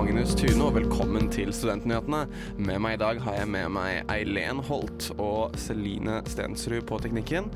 Magnus 0.00 0.30
Tune, 0.32 0.62
og 0.64 0.78
velkommen 0.78 1.26
til 1.28 1.50
Studentnyhetene. 1.52 2.22
Med 2.56 2.78
meg 2.80 2.94
i 2.96 3.00
dag 3.02 3.18
har 3.20 3.34
jeg 3.36 3.48
med 3.52 3.66
meg 3.74 4.06
Eileen 4.08 4.62
Holt 4.64 5.10
og 5.20 5.58
Celine 5.60 6.22
Stensrud 6.24 6.86
på 6.88 7.02
teknikken. 7.04 7.50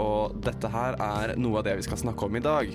Og 0.00 0.32
dette 0.40 0.70
her 0.72 0.96
er 0.96 1.34
noe 1.36 1.60
av 1.60 1.66
det 1.68 1.76
vi 1.76 1.84
skal 1.84 2.00
snakke 2.00 2.24
om 2.24 2.40
i 2.40 2.44
dag. 2.46 2.72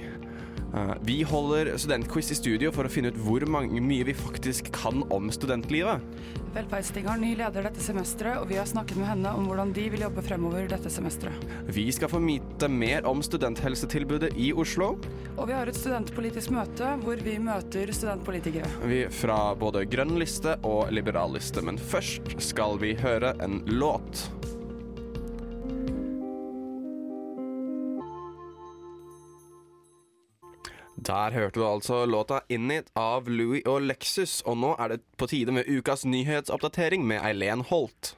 Eh, 0.76 0.94
Vi 1.02 1.24
holder 1.24 1.78
studentquiz 1.78 2.32
i 2.32 2.36
studio 2.36 2.72
for 2.76 2.88
å 2.88 2.92
finne 2.92 3.14
ut 3.14 3.20
hvor 3.24 3.46
mange, 3.48 3.80
mye 3.82 4.06
vi 4.08 4.16
faktisk 4.18 4.72
kan 4.76 5.04
om 5.14 5.32
studentlivet. 5.32 6.04
Velferdsting 6.56 7.08
har 7.08 7.20
ny 7.20 7.34
leder 7.36 7.66
dette 7.68 7.84
semesteret, 7.84 8.40
og 8.40 8.48
vi 8.48 8.56
har 8.60 8.68
snakket 8.68 9.00
med 9.00 9.10
henne 9.10 9.32
om 9.36 9.48
hvordan 9.50 9.74
de 9.76 9.90
vil 9.92 10.06
jobbe 10.06 10.24
fremover 10.24 10.70
dette 10.72 10.92
semesteret. 10.92 11.44
Vi 11.68 11.88
skal 11.96 12.12
få 12.12 12.22
vite 12.24 12.70
mer 12.72 13.08
om 13.08 13.24
studenthelsetilbudet 13.24 14.32
i 14.40 14.52
Oslo. 14.56 14.94
Og 15.36 15.50
vi 15.50 15.56
har 15.56 15.68
et 15.68 15.80
studentpolitisk 15.80 16.54
møte 16.56 16.96
hvor 17.04 17.20
vi 17.24 17.36
møter 17.44 17.92
studentpolitikere. 17.96 18.72
Vi 18.88 19.04
fra 19.12 19.40
både 19.60 19.84
grønn 19.92 20.16
liste 20.20 20.56
og 20.64 20.92
liberal 20.96 21.36
liste, 21.36 21.64
men 21.64 21.80
først 21.80 22.38
skal 22.52 22.80
vi 22.80 22.96
høre 23.04 23.36
en 23.44 23.62
låt. 23.68 24.28
Der 31.16 31.32
hørte 31.32 31.60
du 31.60 31.66
altså 31.66 32.06
låta 32.06 32.40
'In 32.50 32.72
It' 32.72 32.92
av 32.96 33.30
Louis 33.30 33.62
og 33.66 33.82
Lexus, 33.82 34.42
og 34.46 34.58
nå 34.58 34.76
er 34.80 34.88
det 34.88 35.00
på 35.18 35.28
tide 35.28 35.52
med 35.52 35.64
ukas 35.78 36.06
nyhetsoppdatering 36.06 37.08
med 37.08 37.22
Eileen 37.24 37.62
Holt. 37.70 38.18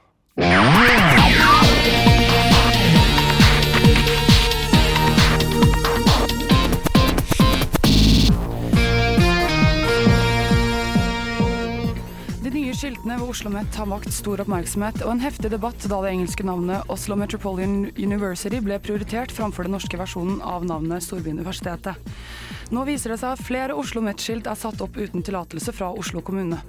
Skiltene 12.78 13.16
ved 13.18 13.30
Oslo 13.32 13.50
Met 13.50 13.74
har 13.74 13.88
vakt 13.90 14.12
stor 14.14 14.38
oppmerksomhet 14.44 15.00
og 15.02 15.10
en 15.10 15.22
heftig 15.22 15.48
debatt 15.50 15.82
da 15.90 15.96
det 16.04 16.12
engelske 16.12 16.44
navnet 16.46 16.86
Oslo 16.94 17.16
Metropolitan 17.18 17.88
University 17.98 18.60
ble 18.62 18.76
prioritert 18.78 19.34
framfor 19.34 19.66
den 19.66 19.74
norske 19.74 19.98
versjonen 19.98 20.38
av 20.46 20.62
navnet 20.68 21.02
Storbyuniversitetet. 21.02 21.98
Nå 22.70 22.84
viser 22.86 23.10
det 23.10 23.18
seg 23.18 23.34
at 23.34 23.42
flere 23.42 23.74
Oslo 23.74 24.04
Met-skilt 24.06 24.46
er 24.46 24.60
satt 24.60 24.78
opp 24.84 24.94
uten 24.94 25.26
tillatelse 25.26 25.74
fra 25.74 25.90
Oslo 25.90 26.22
kommune. 26.22 26.60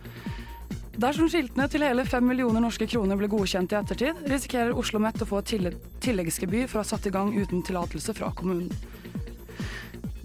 Dersom 0.97 1.29
skiltene 1.29 1.69
til 1.69 1.85
hele 1.85 2.07
fem 2.09 2.25
millioner 2.25 2.65
norske 2.65 2.89
kroner 2.89 3.19
blir 3.19 3.29
godkjent 3.29 3.75
i 3.75 3.77
ettertid, 3.83 4.25
risikerer 4.33 4.73
Oslo 4.73 5.03
Met 5.03 5.21
å 5.21 5.29
få 5.29 5.43
et 5.43 5.53
tilleggsgebyr 6.01 6.65
for 6.65 6.79
å 6.79 6.87
ha 6.87 6.89
satt 6.89 7.05
i 7.05 7.13
gang 7.13 7.35
uten 7.37 7.61
tillatelse 7.61 8.17
fra 8.17 8.33
kommunen. 8.33 8.73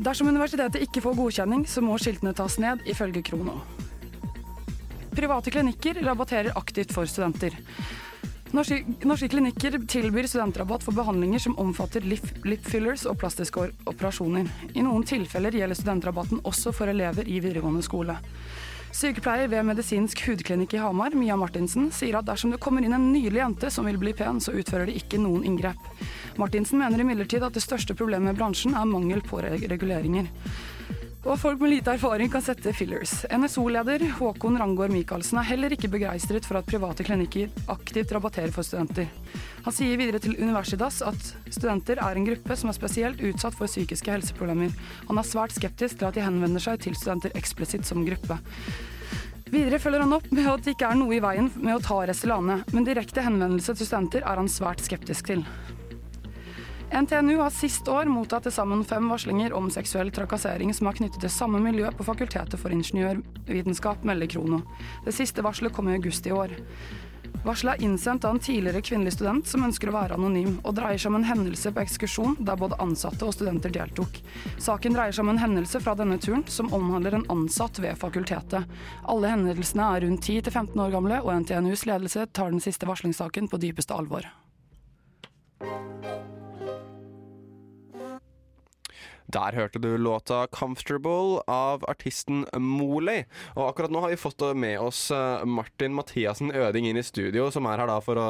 Dersom 0.01 0.33
universitetet 0.33 0.89
ikke 0.89 1.05
får 1.05 1.21
godkjenning, 1.21 1.69
så 1.69 1.85
må 1.85 2.01
skiltene 2.01 2.33
tas 2.35 2.57
ned, 2.63 2.81
ifølge 2.89 3.23
Krono. 3.29 3.61
Private 5.15 5.51
klinikker 5.51 5.95
rabatterer 6.03 6.59
aktivt 6.59 6.93
for 6.93 7.07
studenter. 7.07 7.55
Norske, 8.55 8.85
norske 9.03 9.29
klinikker 9.29 9.79
tilbyr 9.89 10.27
studentrabatt 10.27 10.83
for 10.83 10.95
behandlinger 10.95 11.39
som 11.43 11.57
omfatter 11.59 12.05
lip, 12.07 12.27
lip 12.47 12.67
fillers 12.67 13.07
og 13.07 13.19
plastiske 13.19 13.69
operasjoner. 13.91 14.51
I 14.75 14.83
noen 14.87 15.07
tilfeller 15.07 15.55
gjelder 15.55 15.79
studentrabatten 15.79 16.43
også 16.47 16.75
for 16.75 16.91
elever 16.91 17.27
i 17.27 17.41
videregående 17.43 17.83
skole. 17.83 18.19
Sykepleier 18.95 19.51
ved 19.51 19.67
medisinsk 19.67 20.21
hudklinikk 20.29 20.77
i 20.77 20.83
Hamar, 20.83 21.15
Mia 21.19 21.35
Martinsen, 21.35 21.89
sier 21.91 22.21
at 22.21 22.29
dersom 22.29 22.53
det 22.55 22.61
kommer 22.63 22.85
inn 22.87 22.95
en 22.95 23.09
nylig 23.11 23.41
jente 23.41 23.71
som 23.75 23.91
vil 23.91 23.99
bli 23.99 24.13
pen, 24.15 24.39
så 24.39 24.55
utfører 24.55 24.87
de 24.87 24.95
ikke 25.01 25.19
noen 25.19 25.43
inngrep. 25.47 25.91
Martinsen 26.39 26.79
mener 26.79 27.03
imidlertid 27.03 27.43
at 27.43 27.59
det 27.59 27.65
største 27.65 27.99
problemet 27.99 28.31
med 28.31 28.39
bransjen 28.39 28.79
er 28.79 28.87
mangel 28.87 29.23
på 29.27 29.43
reguleringer. 29.43 30.31
Og 31.25 31.39
folk 31.41 31.63
med 31.63 31.71
lite 31.73 31.95
erfaring 31.97 32.29
kan 32.29 32.43
sette 32.45 32.73
fillers. 32.77 33.23
NSO-leder 33.33 34.03
Håkon 34.19 34.59
Rangård 34.61 34.93
Michaelsen 34.93 35.39
er 35.41 35.47
heller 35.49 35.73
ikke 35.73 35.89
begeistret 35.89 36.45
for 36.45 36.59
at 36.59 36.67
private 36.69 37.07
klinikker 37.07 37.49
aktivt 37.73 38.13
rabatterer 38.13 38.53
for 38.53 38.67
studenter. 38.67 39.09
Han 39.65 39.73
sier 39.73 39.97
videre 39.97 40.21
til 40.21 40.37
Universitas 40.37 41.01
at 41.01 41.31
studenter 41.49 42.03
er 42.05 42.21
en 42.21 42.29
gruppe 42.29 42.59
som 42.61 42.69
er 42.69 42.77
spesielt 42.77 43.25
utsatt 43.25 43.57
for 43.57 43.73
psykiske 43.73 44.13
helseproblemer. 44.13 44.75
Han 45.09 45.21
er 45.21 45.31
svært 45.31 45.57
skeptisk 45.57 46.03
til 46.03 46.11
at 46.11 46.19
de 46.19 46.27
henvender 46.27 46.61
seg 46.61 46.85
til 46.85 46.99
studenter 46.99 47.33
eksplisitt 47.41 47.89
som 47.89 48.05
gruppe. 48.05 48.37
Videre 49.49 49.81
følger 49.81 50.05
han 50.05 50.13
opp 50.19 50.29
med 50.29 50.51
at 50.51 50.67
det 50.67 50.75
ikke 50.77 50.91
er 50.93 51.01
noe 51.01 51.17
i 51.17 51.23
veien 51.25 51.49
med 51.57 51.79
å 51.79 51.81
ta 51.85 52.03
Restylane, 52.05 52.61
men 52.75 52.85
direkte 52.85 53.25
henvendelse 53.25 53.73
til 53.73 53.89
studenter 53.89 54.29
er 54.29 54.43
han 54.43 54.53
svært 54.53 54.85
skeptisk 54.85 55.33
til. 55.33 55.45
NTNU 56.95 57.39
har 57.41 57.51
sist 57.51 57.89
år 57.91 58.07
mottatt 58.07 58.45
til 58.47 58.53
sammen 58.55 58.85
fem 58.87 59.09
varslinger 59.11 59.51
om 59.59 59.67
seksuell 59.73 60.13
trakassering 60.15 60.71
som 60.77 60.87
er 60.87 60.95
knyttet 60.95 61.25
til 61.25 61.33
samme 61.33 61.59
miljø 61.59 61.89
på 61.91 62.05
Fakultetet 62.07 62.55
for 62.61 62.71
ingeniørvitenskap, 62.71 64.05
melder 64.07 64.31
Krono. 64.31 64.61
Det 65.03 65.15
siste 65.17 65.43
varselet 65.43 65.75
kom 65.75 65.91
i 65.91 65.97
august 65.97 66.29
i 66.31 66.35
år. 66.37 66.55
Varselet 67.43 67.81
er 67.81 67.89
innsendt 67.89 68.25
av 68.25 68.37
en 68.37 68.39
tidligere 68.39 68.85
kvinnelig 68.87 69.17
student 69.17 69.51
som 69.51 69.67
ønsker 69.67 69.91
å 69.91 69.97
være 69.97 70.21
anonym, 70.21 70.61
og 70.63 70.77
dreier 70.79 71.03
seg 71.03 71.11
om 71.11 71.19
en 71.19 71.27
hendelse 71.27 71.75
på 71.75 71.83
ekskursjon 71.83 72.39
der 72.47 72.63
både 72.63 72.79
ansatte 72.87 73.27
og 73.27 73.35
studenter 73.35 73.75
deltok. 73.75 74.23
Saken 74.63 74.95
dreier 74.95 75.19
seg 75.19 75.27
om 75.27 75.35
en 75.35 75.43
hendelse 75.43 75.83
fra 75.83 75.97
denne 75.99 76.21
turen 76.23 76.47
som 76.47 76.71
omhandler 76.79 77.19
en 77.19 77.27
ansatt 77.35 77.83
ved 77.83 77.99
fakultetet. 77.99 78.71
Alle 79.03 79.35
hendelsene 79.35 79.91
er 79.97 80.07
rundt 80.07 80.31
10-15 80.31 80.79
år 80.87 80.95
gamle, 80.95 81.21
og 81.27 81.43
NTNUs 81.43 81.89
ledelse 81.91 82.31
tar 82.31 82.55
den 82.55 82.63
siste 82.63 82.87
varslingssaken 82.87 83.51
på 83.51 83.61
dypeste 83.67 83.99
alvor. 83.99 84.31
Der 89.35 89.57
hørte 89.59 89.81
du 89.83 89.97
låta 89.99 90.47
'Comfortable' 90.47 91.43
av 91.51 91.83
artisten 91.91 92.45
Moley. 92.55 93.25
Og 93.57 93.69
akkurat 93.69 93.91
nå 93.91 94.01
har 94.05 94.13
vi 94.13 94.21
fått 94.21 94.45
med 94.55 94.79
oss 94.79 95.11
eh, 95.11 95.45
Martin 95.45 95.95
Mathiassen 95.95 96.53
Øding 96.55 96.87
inn 96.87 97.01
i 97.01 97.03
studio, 97.03 97.51
som 97.51 97.67
er 97.67 97.83
her 97.83 97.91
da 97.91 97.99
for 98.01 98.21
å 98.21 98.29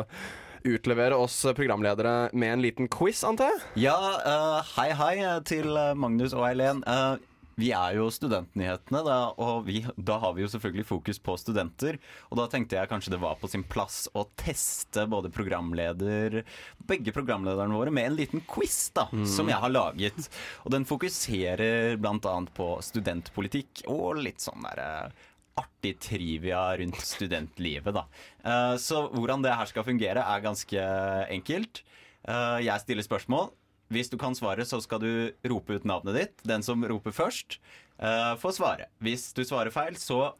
utlevere 0.65 1.17
oss 1.21 1.43
programledere 1.53 2.31
med 2.33 2.53
en 2.53 2.65
liten 2.65 2.89
quiz, 2.89 3.21
antar 3.25 3.53
jeg? 3.53 3.61
Ja, 3.85 3.99
uh, 4.25 4.65
hei 4.79 4.95
hei 4.97 5.15
til 5.45 5.77
Magnus 5.95 6.33
og 6.33 6.47
Eileen. 6.49 6.81
Eh, 6.89 7.21
vi 7.61 7.71
er 7.77 7.97
jo 7.99 8.09
Studentnyhetene, 8.11 9.01
da, 9.07 9.19
og 9.39 9.65
vi, 9.69 9.81
da 9.97 10.17
har 10.23 10.33
vi 10.37 10.43
jo 10.45 10.49
selvfølgelig 10.53 10.87
fokus 10.89 11.21
på 11.23 11.37
studenter. 11.39 11.99
Og 12.31 12.39
da 12.41 12.47
tenkte 12.51 12.79
jeg 12.79 12.91
kanskje 12.91 13.13
det 13.15 13.21
var 13.23 13.37
på 13.41 13.51
sin 13.53 13.63
plass 13.65 14.05
å 14.15 14.25
teste 14.41 15.07
både 15.11 15.31
programleder 15.35 16.41
begge 16.89 17.15
programlederne 17.15 17.75
våre 17.77 17.93
med 17.95 18.11
en 18.11 18.17
liten 18.19 18.43
quiz 18.51 18.91
da, 18.97 19.07
som 19.29 19.49
jeg 19.51 19.61
har 19.63 19.73
laget. 19.73 20.29
Og 20.65 20.75
den 20.75 20.85
fokuserer 20.89 21.97
bl.a. 22.01 22.35
på 22.57 22.69
studentpolitikk 22.85 23.85
og 23.93 24.19
litt 24.25 24.43
sånn 24.45 24.65
derre 24.67 25.13
artig 25.55 25.93
trivia 26.03 26.65
rundt 26.81 26.99
studentlivet, 27.07 27.95
da. 27.95 28.03
Eh, 28.43 28.73
Så 28.83 29.05
hvordan 29.15 29.45
det 29.45 29.53
her 29.55 29.69
skal 29.71 29.85
fungere, 29.87 30.25
er 30.27 30.43
ganske 30.43 30.87
enkelt. 31.31 31.85
Eh, 32.27 32.59
Jeg 32.67 32.81
stiller 32.83 33.07
spørsmål. 33.07 33.53
Hvis 33.93 34.11
du 34.11 34.17
kan 34.21 34.37
svare, 34.37 34.65
så 34.67 34.81
skal 34.83 35.03
du 35.03 35.11
rope 35.51 35.77
ut 35.77 35.85
navnet 35.89 36.17
ditt. 36.17 36.45
Den 36.49 36.65
som 36.65 36.85
roper 36.89 37.15
først, 37.15 37.59
uh, 38.01 38.35
får 38.41 38.57
svare. 38.59 38.89
Hvis 39.05 39.29
du 39.37 39.45
svarer 39.45 39.75
feil, 39.75 39.99
så 40.01 40.35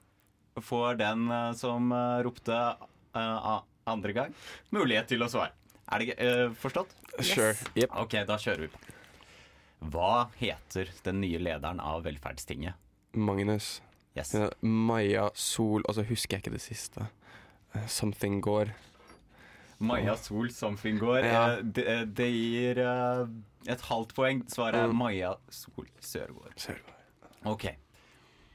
får 0.63 1.01
den 1.01 1.27
uh, 1.29 1.53
som 1.59 1.91
eh, 1.93 2.21
ropte 2.23 2.55
uh, 2.55 3.63
andre 3.91 4.15
gang, 4.15 4.37
mulighet 4.71 5.11
til 5.11 5.25
å 5.27 5.29
svare. 5.29 5.53
Er 5.93 6.01
det 6.01 6.15
forstått? 6.63 6.95
Sure. 7.21 7.53
Yep. 7.77 7.91
Ok, 8.01 8.15
da 8.27 8.39
kjører 8.41 8.65
vi 8.65 8.71
på. 8.73 8.95
Hva 9.93 10.31
heter 10.39 10.89
den 11.05 11.21
nye 11.21 11.41
lederen 11.43 11.83
av 11.83 12.07
Velferdstinget? 12.07 12.79
Magnus. 13.13 13.83
Yes. 14.15 14.33
Maja 14.63 15.27
Sol 15.35 15.83
Altså, 15.91 16.05
husker 16.07 16.39
jeg 16.39 16.45
ikke 16.45 16.55
det 16.55 16.63
siste. 16.63 17.09
Something 17.91 18.41
går. 18.43 18.71
Maja 19.79 20.17
Sol 20.17 20.49
Somfingård. 20.51 21.25
Ja. 21.25 21.57
Eh, 21.59 21.63
Det, 21.63 21.87
eh, 21.89 22.05
det 22.05 22.29
gir 22.33 22.79
eh, 22.79 23.27
et 23.67 23.81
halvt 23.81 24.15
poeng. 24.15 24.43
Svaret 24.49 24.75
er 24.75 24.89
Mm. 24.89 24.97
Maja 24.97 25.35
Sol 25.51 25.87
Sørgaard. 26.01 26.57
Sørgaard. 26.57 26.95
Ok. 27.45 27.67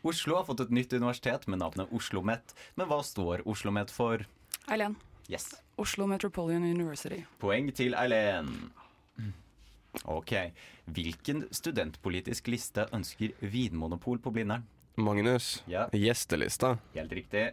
Oslo 0.04 0.36
har 0.38 0.46
fått 0.46 0.62
et 0.62 0.70
nytt 0.72 0.94
universitet 0.94 1.48
med 1.48 1.60
navnet 1.60 1.92
Oslo 1.92 2.22
Met. 2.22 2.54
Men 2.78 2.88
hva 2.88 3.02
står 3.04 3.42
Oslo 3.46 3.72
Met 3.72 3.92
for? 3.92 4.26
Eileen. 4.70 4.96
Yes. 5.30 5.56
Oslo 5.78 6.08
Metropolitan 6.08 6.64
University. 6.64 7.24
Poeng 7.40 7.72
til 7.76 7.94
Eileen. 7.94 8.72
Ok. 10.06 10.32
Hvilken 10.90 11.48
studentpolitisk 11.52 12.48
liste 12.48 12.88
ønsker 12.94 13.34
Vinmonopol 13.42 14.20
på 14.20 14.32
Blindern? 14.32 14.64
Magnus. 14.98 15.62
Ja. 15.68 15.88
Gjestelista. 15.94 16.78
Helt 16.96 17.12
riktig. 17.12 17.52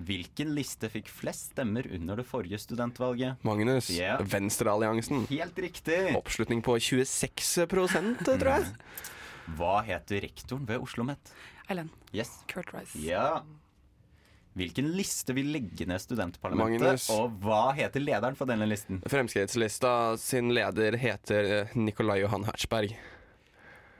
Hvilken 0.00 0.54
liste 0.56 0.88
fikk 0.88 1.10
flest 1.12 1.50
stemmer 1.52 1.84
under 1.92 2.16
det 2.20 2.24
forrige 2.28 2.58
studentvalget? 2.62 3.40
Magnus, 3.44 3.90
Yeah. 3.92 4.22
Venstrealliansen. 4.24 5.26
Helt 5.28 5.58
riktig! 5.58 6.16
Oppslutning 6.16 6.62
på 6.64 6.78
26% 6.80 8.24
tror 8.24 8.52
jeg. 8.54 8.70
Hva 9.58 9.80
heter 9.84 10.22
rektoren 10.24 10.64
ved 10.68 10.78
Oslo 10.78 11.02
OsloMet? 11.04 11.32
Eilen. 11.70 11.90
Yes. 12.14 12.30
Kurt 12.48 12.72
Rice. 12.74 12.98
Ja. 12.98 13.42
Hvilken 14.58 14.88
liste 14.96 15.34
vil 15.36 15.52
legge 15.54 15.86
ned 15.86 16.02
studentparlamentet? 16.02 16.82
Magnus. 16.82 17.06
Og 17.14 17.36
hva 17.44 17.70
heter 17.76 18.02
lederen 18.02 18.36
for 18.38 18.50
denne 18.50 18.66
listen? 18.66 18.98
Fremskrittslista 19.10 20.16
sin 20.18 20.50
leder 20.54 20.96
heter 20.98 21.70
Nikolai 21.78 22.20
Johan 22.24 22.44
Hertzberg. 22.48 22.96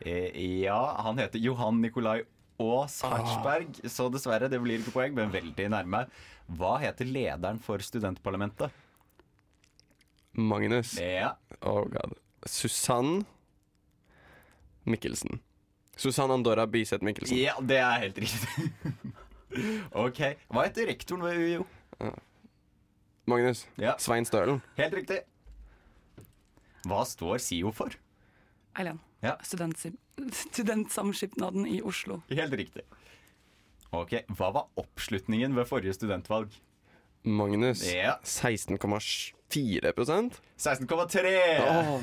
Eh, 0.01 0.33
ja, 0.65 0.81
han 1.05 1.21
heter 1.21 1.39
Johan 1.39 1.81
Nikolai 1.85 2.23
Aas 2.61 2.99
Hartsberg, 3.07 3.79
så 3.89 4.09
dessverre, 4.13 4.51
det 4.53 4.61
blir 4.63 4.83
ikke 4.83 4.93
poeng, 4.95 5.15
men 5.17 5.33
veldig 5.33 5.69
nærme. 5.73 6.05
Hva 6.59 6.75
heter 6.83 7.09
lederen 7.09 7.61
for 7.63 7.83
studentparlamentet? 7.85 8.75
Magnus. 10.37 10.95
Ja. 11.01 11.35
Oh 11.61 11.85
god. 11.91 12.15
Susann 12.47 13.25
Mikkelsen. 14.89 15.41
Susann 16.01 16.31
Andorra 16.33 16.67
Biseth 16.71 17.05
Mikkelsen. 17.05 17.37
ja, 17.37 17.57
det 17.61 17.81
er 17.83 18.05
helt 18.07 18.21
riktig. 18.25 18.71
ok. 20.07 20.21
Hva 20.49 20.65
heter 20.69 20.89
rektoren 20.89 21.25
ved 21.27 21.41
UiO? 21.43 21.67
Magnus. 23.31 23.67
Ja. 23.79 23.97
Svein 24.01 24.25
Stølen. 24.25 24.63
Helt 24.79 24.95
riktig. 24.97 25.21
Hva 26.89 27.03
står 27.07 27.43
SIO 27.45 27.73
for? 27.77 27.93
Eileen. 28.79 29.01
Ja. 29.21 29.37
Studentsamskipnaden 30.51 31.67
i 31.67 31.83
Oslo. 31.83 32.23
Helt 32.29 32.53
riktig. 32.53 32.83
Ok, 33.91 34.13
Hva 34.39 34.51
var 34.55 34.69
oppslutningen 34.79 35.55
ved 35.57 35.67
forrige 35.67 35.95
studentvalg? 35.97 36.53
Magnus. 37.27 37.83
Ja. 37.93 38.17
16,4% 38.25 39.35
16,3! 40.57 41.33
Oh. 41.67 42.01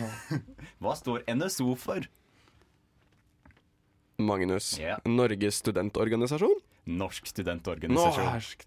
Hva 0.84 0.94
står 1.00 1.24
NSO 1.32 1.74
for? 1.80 2.06
Magnus. 4.18 4.76
Ja. 4.82 4.98
Norges 5.06 5.56
studentorganisasjon? 5.64 6.60
Norsk 6.88 7.28
studentorganisasjon. 7.30 8.26
Norsk. 8.34 8.64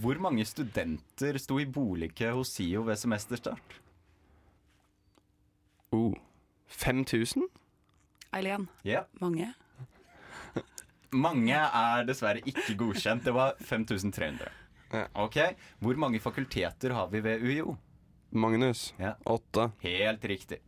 Hvor 0.00 0.20
mange 0.22 0.44
studenter 0.46 1.38
sto 1.42 1.58
i 1.60 1.66
boligkø 1.66 2.30
hos 2.36 2.52
SIO 2.54 2.82
ved 2.86 2.98
semesterstart? 3.00 3.78
Oh. 5.94 6.14
5000? 6.70 7.48
Eileen. 8.32 8.68
Yeah. 8.86 9.04
Mange. 9.20 9.52
Mange 11.10 11.56
er 11.58 12.04
dessverre 12.06 12.42
ikke 12.46 12.76
godkjent. 12.78 13.24
Det 13.26 13.34
var 13.34 13.56
5300. 13.66 14.50
Ja. 14.92 15.04
Ok, 15.22 15.36
Hvor 15.78 15.98
mange 15.98 16.20
fakulteter 16.22 16.94
har 16.94 17.08
vi 17.10 17.20
ved 17.22 17.42
UiO? 17.42 17.76
Magnus. 18.30 18.92
Ja. 18.98 19.16
Åtte. 19.26 19.70
Helt 19.82 20.24
riktig. 20.24 20.58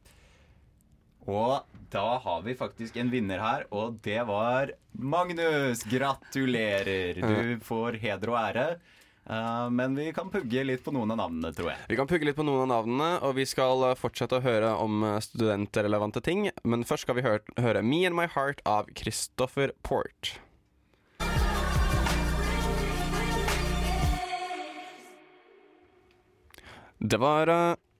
Og 1.31 1.63
da 1.93 2.19
har 2.19 2.43
vi 2.43 2.55
faktisk 2.59 2.97
en 2.99 3.11
vinner 3.13 3.39
her, 3.39 3.67
og 3.71 4.01
det 4.03 4.19
var 4.27 4.73
Magnus. 4.99 5.85
Gratulerer. 5.87 7.15
Du 7.23 7.61
får 7.63 7.99
heder 8.03 8.33
og 8.33 8.39
ære. 8.43 8.67
Eh, 9.31 9.71
men 9.71 9.95
vi 9.95 10.13
kan 10.13 10.31
pugge 10.31 10.65
litt 10.67 10.83
på 10.85 10.93
noen 10.95 11.15
av 11.15 11.21
navnene, 11.21 11.53
tror 11.55 11.73
jeg. 11.73 11.87
Vi 11.93 11.99
kan 11.99 12.09
pugge 12.11 12.27
litt 12.27 12.39
på 12.39 12.47
noen 12.47 12.65
av 12.65 12.71
navnene, 12.73 13.11
og 13.23 13.37
vi 13.39 13.47
skal 13.47 13.85
eh, 13.91 13.99
fortsette 13.99 14.41
å 14.41 14.45
høre 14.45 14.73
om 14.83 15.05
eh, 15.07 15.21
studentrelevante 15.23 16.23
ting. 16.25 16.49
Men 16.67 16.87
først 16.89 17.07
skal 17.07 17.19
vi 17.19 17.27
høre, 17.27 17.45
høre 17.63 17.85
Me 17.87 18.03
and 18.09 18.19
My 18.19 18.27
Heart 18.33 18.65
av 18.67 18.91
Christopher 18.99 19.77
Port. 19.87 20.35
Det 27.03 27.19
var 27.19 27.51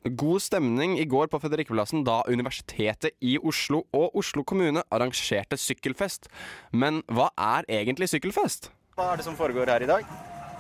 god 0.03 0.43
stemning 0.43 0.93
i 0.99 1.07
går 1.11 1.27
på 1.31 1.41
Fredrikkeplassen 1.43 2.05
da 2.07 2.21
Universitetet 2.31 3.17
i 3.19 3.35
Oslo 3.39 3.83
og 3.91 4.15
Oslo 4.19 4.45
kommune 4.47 4.85
arrangerte 4.95 5.59
sykkelfest. 5.59 6.31
Men 6.71 7.03
hva 7.11 7.33
er 7.35 7.67
egentlig 7.83 8.13
sykkelfest? 8.15 8.71
Hva 8.95 9.11
er 9.11 9.19
det 9.19 9.27
som 9.27 9.39
foregår 9.39 9.75
her 9.75 9.83
i 9.83 9.91
dag? 9.91 10.07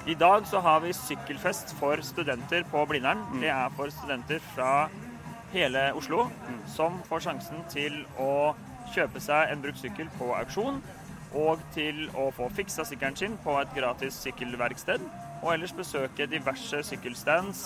I 0.07 0.15
dag 0.15 0.47
så 0.47 0.59
har 0.59 0.81
vi 0.83 0.91
sykkelfest 0.99 1.77
for 1.79 2.01
studenter 2.03 2.65
på 2.67 2.81
Blindern. 2.91 3.21
Det 3.39 3.53
er 3.55 3.69
for 3.77 3.91
studenter 3.95 4.41
fra 4.51 4.89
hele 5.53 5.85
Oslo 5.95 6.25
som 6.67 6.97
får 7.07 7.23
sjansen 7.29 7.61
til 7.71 8.01
å 8.19 8.51
kjøpe 8.97 9.23
seg 9.23 9.53
en 9.53 9.63
brukt 9.63 9.79
sykkel 9.79 10.11
på 10.19 10.33
auksjon. 10.41 10.81
Og 11.39 11.63
til 11.77 12.09
å 12.19 12.27
få 12.35 12.49
fiksa 12.51 12.83
sykkelen 12.89 13.15
sin 13.21 13.37
på 13.45 13.55
et 13.61 13.71
gratis 13.79 14.19
sykkelverksted. 14.25 15.05
Og 15.45 15.53
ellers 15.55 15.77
besøke 15.79 16.27
diverse 16.27 16.83
sykkelstands 16.91 17.63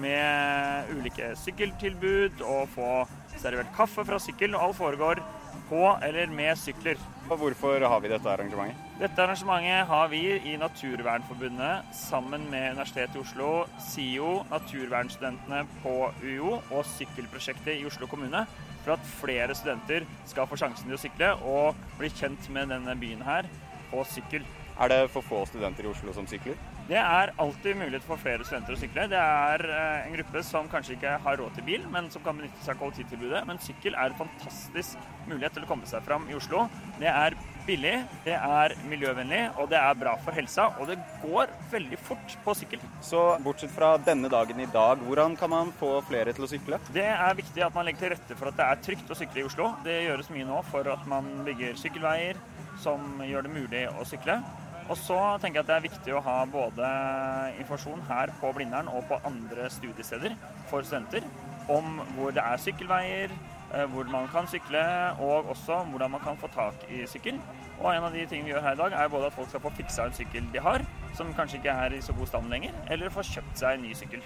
med 0.00 0.88
ulike 0.96 1.34
sykkeltilbud 1.42 2.40
og 2.48 2.72
få 2.78 2.94
servert 3.36 3.76
kaffe 3.76 4.08
fra 4.08 4.16
sykkel. 4.16 4.56
Og 4.56 4.70
alt 4.70 4.80
foregår 4.80 5.20
på 5.68 5.84
eller 6.00 6.32
med 6.32 6.56
sykler. 6.64 6.96
Og 7.24 7.38
hvorfor 7.40 7.80
har 7.88 8.00
vi 8.04 8.10
dette 8.12 8.28
arrangementet? 8.28 8.80
Dette 9.00 9.22
arrangementet 9.24 9.86
har 9.88 10.10
vi 10.12 10.20
i 10.50 10.56
Naturvernforbundet 10.60 11.94
sammen 11.96 12.44
med 12.52 12.74
Universitetet 12.74 13.16
i 13.16 13.22
Oslo, 13.22 13.48
SIO, 13.80 14.32
naturvernstudentene 14.50 15.62
på 15.80 15.94
UiO 16.20 16.58
og 16.58 16.84
Sykkelprosjektet 16.92 17.78
i 17.78 17.86
Oslo 17.88 18.10
kommune 18.10 18.44
for 18.84 18.98
at 18.98 19.08
flere 19.22 19.56
studenter 19.56 20.04
skal 20.28 20.50
få 20.50 20.60
sjansen 20.60 20.90
til 20.90 20.98
å 20.98 21.00
sykle 21.00 21.32
og 21.48 21.80
bli 21.96 22.12
kjent 22.12 22.50
med 22.52 22.68
denne 22.74 22.92
byen 23.00 23.24
her 23.24 23.48
på 23.88 24.04
sykkel. 24.12 24.44
Er 24.76 24.92
det 24.92 25.02
for 25.14 25.24
få 25.24 25.46
studenter 25.48 25.88
i 25.88 25.92
Oslo 25.94 26.12
som 26.12 26.28
sykler? 26.28 26.60
Det 26.84 26.98
er 27.00 27.30
alltid 27.40 27.78
mulighet 27.80 28.04
for 28.04 28.20
flere 28.20 28.44
studenter 28.44 28.74
å 28.74 28.76
sykle. 28.76 29.06
Det 29.08 29.16
er 29.16 29.62
eh, 29.72 30.02
en 30.04 30.16
gruppe 30.18 30.42
som 30.44 30.66
kanskje 30.68 30.98
ikke 30.98 31.14
har 31.24 31.38
råd 31.40 31.54
til 31.56 31.64
bil, 31.64 31.86
men 31.88 32.10
som 32.12 32.20
kan 32.24 32.36
benytte 32.36 32.60
seg 32.60 32.74
av 32.74 32.82
kollektivtilbudet. 32.82 33.40
Men 33.48 33.60
sykkel 33.64 33.96
er 33.96 34.12
en 34.12 34.18
fantastisk 34.18 35.06
mulighet 35.24 35.56
til 35.56 35.64
å 35.64 35.70
komme 35.70 35.88
seg 35.88 36.04
fram 36.04 36.26
i 36.28 36.36
Oslo. 36.36 36.66
Det 37.00 37.08
er 37.08 37.38
billig, 37.64 37.94
det 38.26 38.34
er 38.36 38.74
miljøvennlig, 38.90 39.40
og 39.56 39.70
det 39.72 39.78
er 39.80 39.96
bra 39.96 40.12
for 40.26 40.36
helsa. 40.36 40.66
Og 40.76 40.90
det 40.90 40.98
går 41.22 41.54
veldig 41.72 42.00
fort 42.04 42.34
på 42.44 42.56
sykkel. 42.58 42.84
Så 43.00 43.22
bortsett 43.46 43.72
fra 43.72 43.94
denne 44.04 44.28
dagen 44.34 44.60
i 44.60 44.68
dag, 44.74 45.00
hvordan 45.08 45.38
kan 45.40 45.54
man 45.54 45.72
få 45.80 45.94
flere 46.10 46.36
til 46.36 46.44
å 46.44 46.50
sykle? 46.52 46.82
Det 46.92 47.06
er 47.14 47.40
viktig 47.40 47.64
at 47.64 47.72
man 47.78 47.88
legger 47.88 48.04
til 48.04 48.12
rette 48.12 48.36
for 48.36 48.52
at 48.52 48.60
det 48.60 48.68
er 48.68 48.84
trygt 48.90 49.08
å 49.08 49.16
sykle 49.16 49.40
i 49.40 49.46
Oslo. 49.48 49.72
Det 49.88 50.02
gjøres 50.02 50.28
mye 50.36 50.50
nå 50.52 50.60
for 50.68 50.92
at 50.92 51.08
man 51.08 51.32
bygger 51.48 51.80
sykkelveier 51.80 52.44
som 52.84 53.24
gjør 53.24 53.48
det 53.48 53.56
mulig 53.56 53.86
å 53.88 54.04
sykle. 54.04 54.42
Og 54.84 54.98
så 55.00 55.16
tenker 55.40 55.60
jeg 55.60 55.64
at 55.64 55.70
det 55.70 55.76
er 55.78 55.86
viktig 55.86 56.14
å 56.14 56.22
ha 56.26 56.36
både 56.50 56.88
informasjon 57.62 58.04
her 58.10 58.32
på 58.40 58.52
Blindern 58.56 58.90
og 58.92 59.06
på 59.08 59.20
andre 59.24 59.70
studiesteder 59.72 60.36
for 60.68 60.84
studenter 60.84 61.24
om 61.72 62.02
hvor 62.18 62.34
det 62.36 62.44
er 62.44 62.60
sykkelveier, 62.60 63.32
eh, 63.72 63.86
hvor 63.94 64.08
man 64.12 64.28
kan 64.28 64.48
sykle, 64.50 64.82
og 65.24 65.48
også 65.54 65.80
hvordan 65.88 66.12
man 66.12 66.20
kan 66.20 66.36
få 66.36 66.50
tak 66.52 66.84
i 66.92 67.06
sykkel. 67.08 67.40
Og 67.80 67.88
en 67.94 68.04
av 68.04 68.12
de 68.12 68.26
tingene 68.26 68.50
vi 68.50 68.52
gjør 68.52 68.66
her 68.66 68.76
i 68.76 68.82
dag, 68.82 68.92
er 68.92 69.08
både 69.08 69.30
at 69.30 69.38
folk 69.38 69.48
skal 69.48 69.62
få 69.64 69.72
fiksa 69.78 70.08
en 70.08 70.18
sykkel 70.18 70.52
de 70.52 70.60
har, 70.60 70.84
som 71.16 71.32
kanskje 71.34 71.62
ikke 71.62 71.78
er 71.86 71.96
i 71.96 72.02
så 72.04 72.12
god 72.12 72.28
stand 72.30 72.52
lenger, 72.52 72.76
eller 72.92 73.14
få 73.14 73.24
kjøpt 73.24 73.56
seg 73.64 73.78
en 73.78 73.88
ny 73.88 73.94
sykkel. 73.96 74.20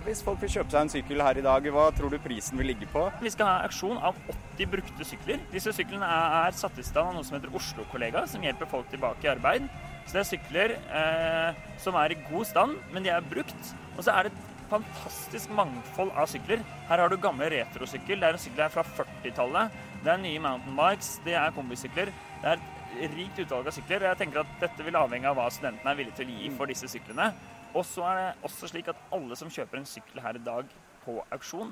Hvis 0.00 0.22
folk 0.24 0.40
vil 0.40 0.50
kjøpe 0.50 0.72
seg 0.72 0.80
en 0.80 0.90
sykkel 0.90 1.22
her 1.22 1.38
i 1.38 1.44
dag, 1.44 1.66
hva 1.70 1.86
tror 1.92 2.10
du 2.10 2.16
prisen 2.24 2.58
vil 2.58 2.70
ligge 2.72 2.88
på? 2.88 3.02
Vi 3.20 3.30
skal 3.30 3.50
ha 3.50 3.66
auksjon 3.68 4.00
av 4.00 4.16
80 4.56 4.70
brukte 4.74 5.06
sykler. 5.06 5.42
Disse 5.52 5.74
syklene 5.76 6.08
er, 6.08 6.36
er 6.48 6.56
satt 6.56 6.78
i 6.80 6.84
stand 6.84 7.12
av 7.12 7.18
noe 7.18 7.26
som 7.28 7.36
heter 7.36 7.52
Oslo-kollega, 7.56 8.24
som 8.26 8.42
hjelper 8.44 8.70
folk 8.70 8.88
tilbake 8.90 9.28
i 9.28 9.32
arbeid. 9.34 9.68
Så 10.10 10.16
det 10.16 10.22
er 10.24 10.26
sykler 10.26 10.72
eh, 10.74 11.58
som 11.78 11.94
er 11.94 12.10
i 12.10 12.22
god 12.26 12.48
stand, 12.48 12.72
men 12.90 13.04
de 13.06 13.12
er 13.14 13.22
brukt. 13.22 13.68
Og 13.94 14.02
så 14.02 14.10
er 14.10 14.26
det 14.26 14.32
et 14.32 14.64
fantastisk 14.72 15.52
mangfold 15.54 16.10
av 16.18 16.26
sykler. 16.26 16.64
Her 16.88 16.98
har 17.04 17.12
du 17.12 17.14
gamle 17.22 17.46
retrosykkel. 17.52 18.18
Det 18.18 18.26
er 18.26 18.34
en 18.34 18.42
sykkel 18.42 18.72
fra 18.74 18.82
40-tallet. 18.96 19.78
Det 20.02 20.10
er 20.10 20.18
nye 20.18 20.42
mountain 20.42 20.74
bikes. 20.74 21.12
det 21.22 21.36
er 21.38 21.54
kombisykler. 21.54 22.10
Det 22.42 22.56
er 22.56 22.66
et 23.06 23.14
rikt 23.14 23.38
utvalg 23.44 23.70
av 23.70 23.78
sykler. 23.78 24.02
og 24.02 24.08
Jeg 24.08 24.20
tenker 24.24 24.42
at 24.42 24.58
dette 24.66 24.90
vil 24.90 24.98
avhenge 24.98 25.30
av 25.30 25.38
hva 25.38 25.46
studentene 25.46 25.94
er 25.94 26.02
villige 26.02 26.18
til 26.18 26.34
å 26.34 26.38
gi 26.40 26.50
for 26.58 26.74
disse 26.74 26.90
syklene. 26.90 27.30
Og 27.70 27.86
så 27.86 28.10
er 28.10 28.18
det 28.18 28.50
også 28.50 28.74
slik 28.74 28.90
at 28.90 29.08
alle 29.14 29.38
som 29.38 29.52
kjøper 29.60 29.78
en 29.78 29.86
sykkel 29.86 30.24
her 30.26 30.40
i 30.40 30.42
dag 30.42 30.74
på 31.04 31.20
auksjon, 31.30 31.70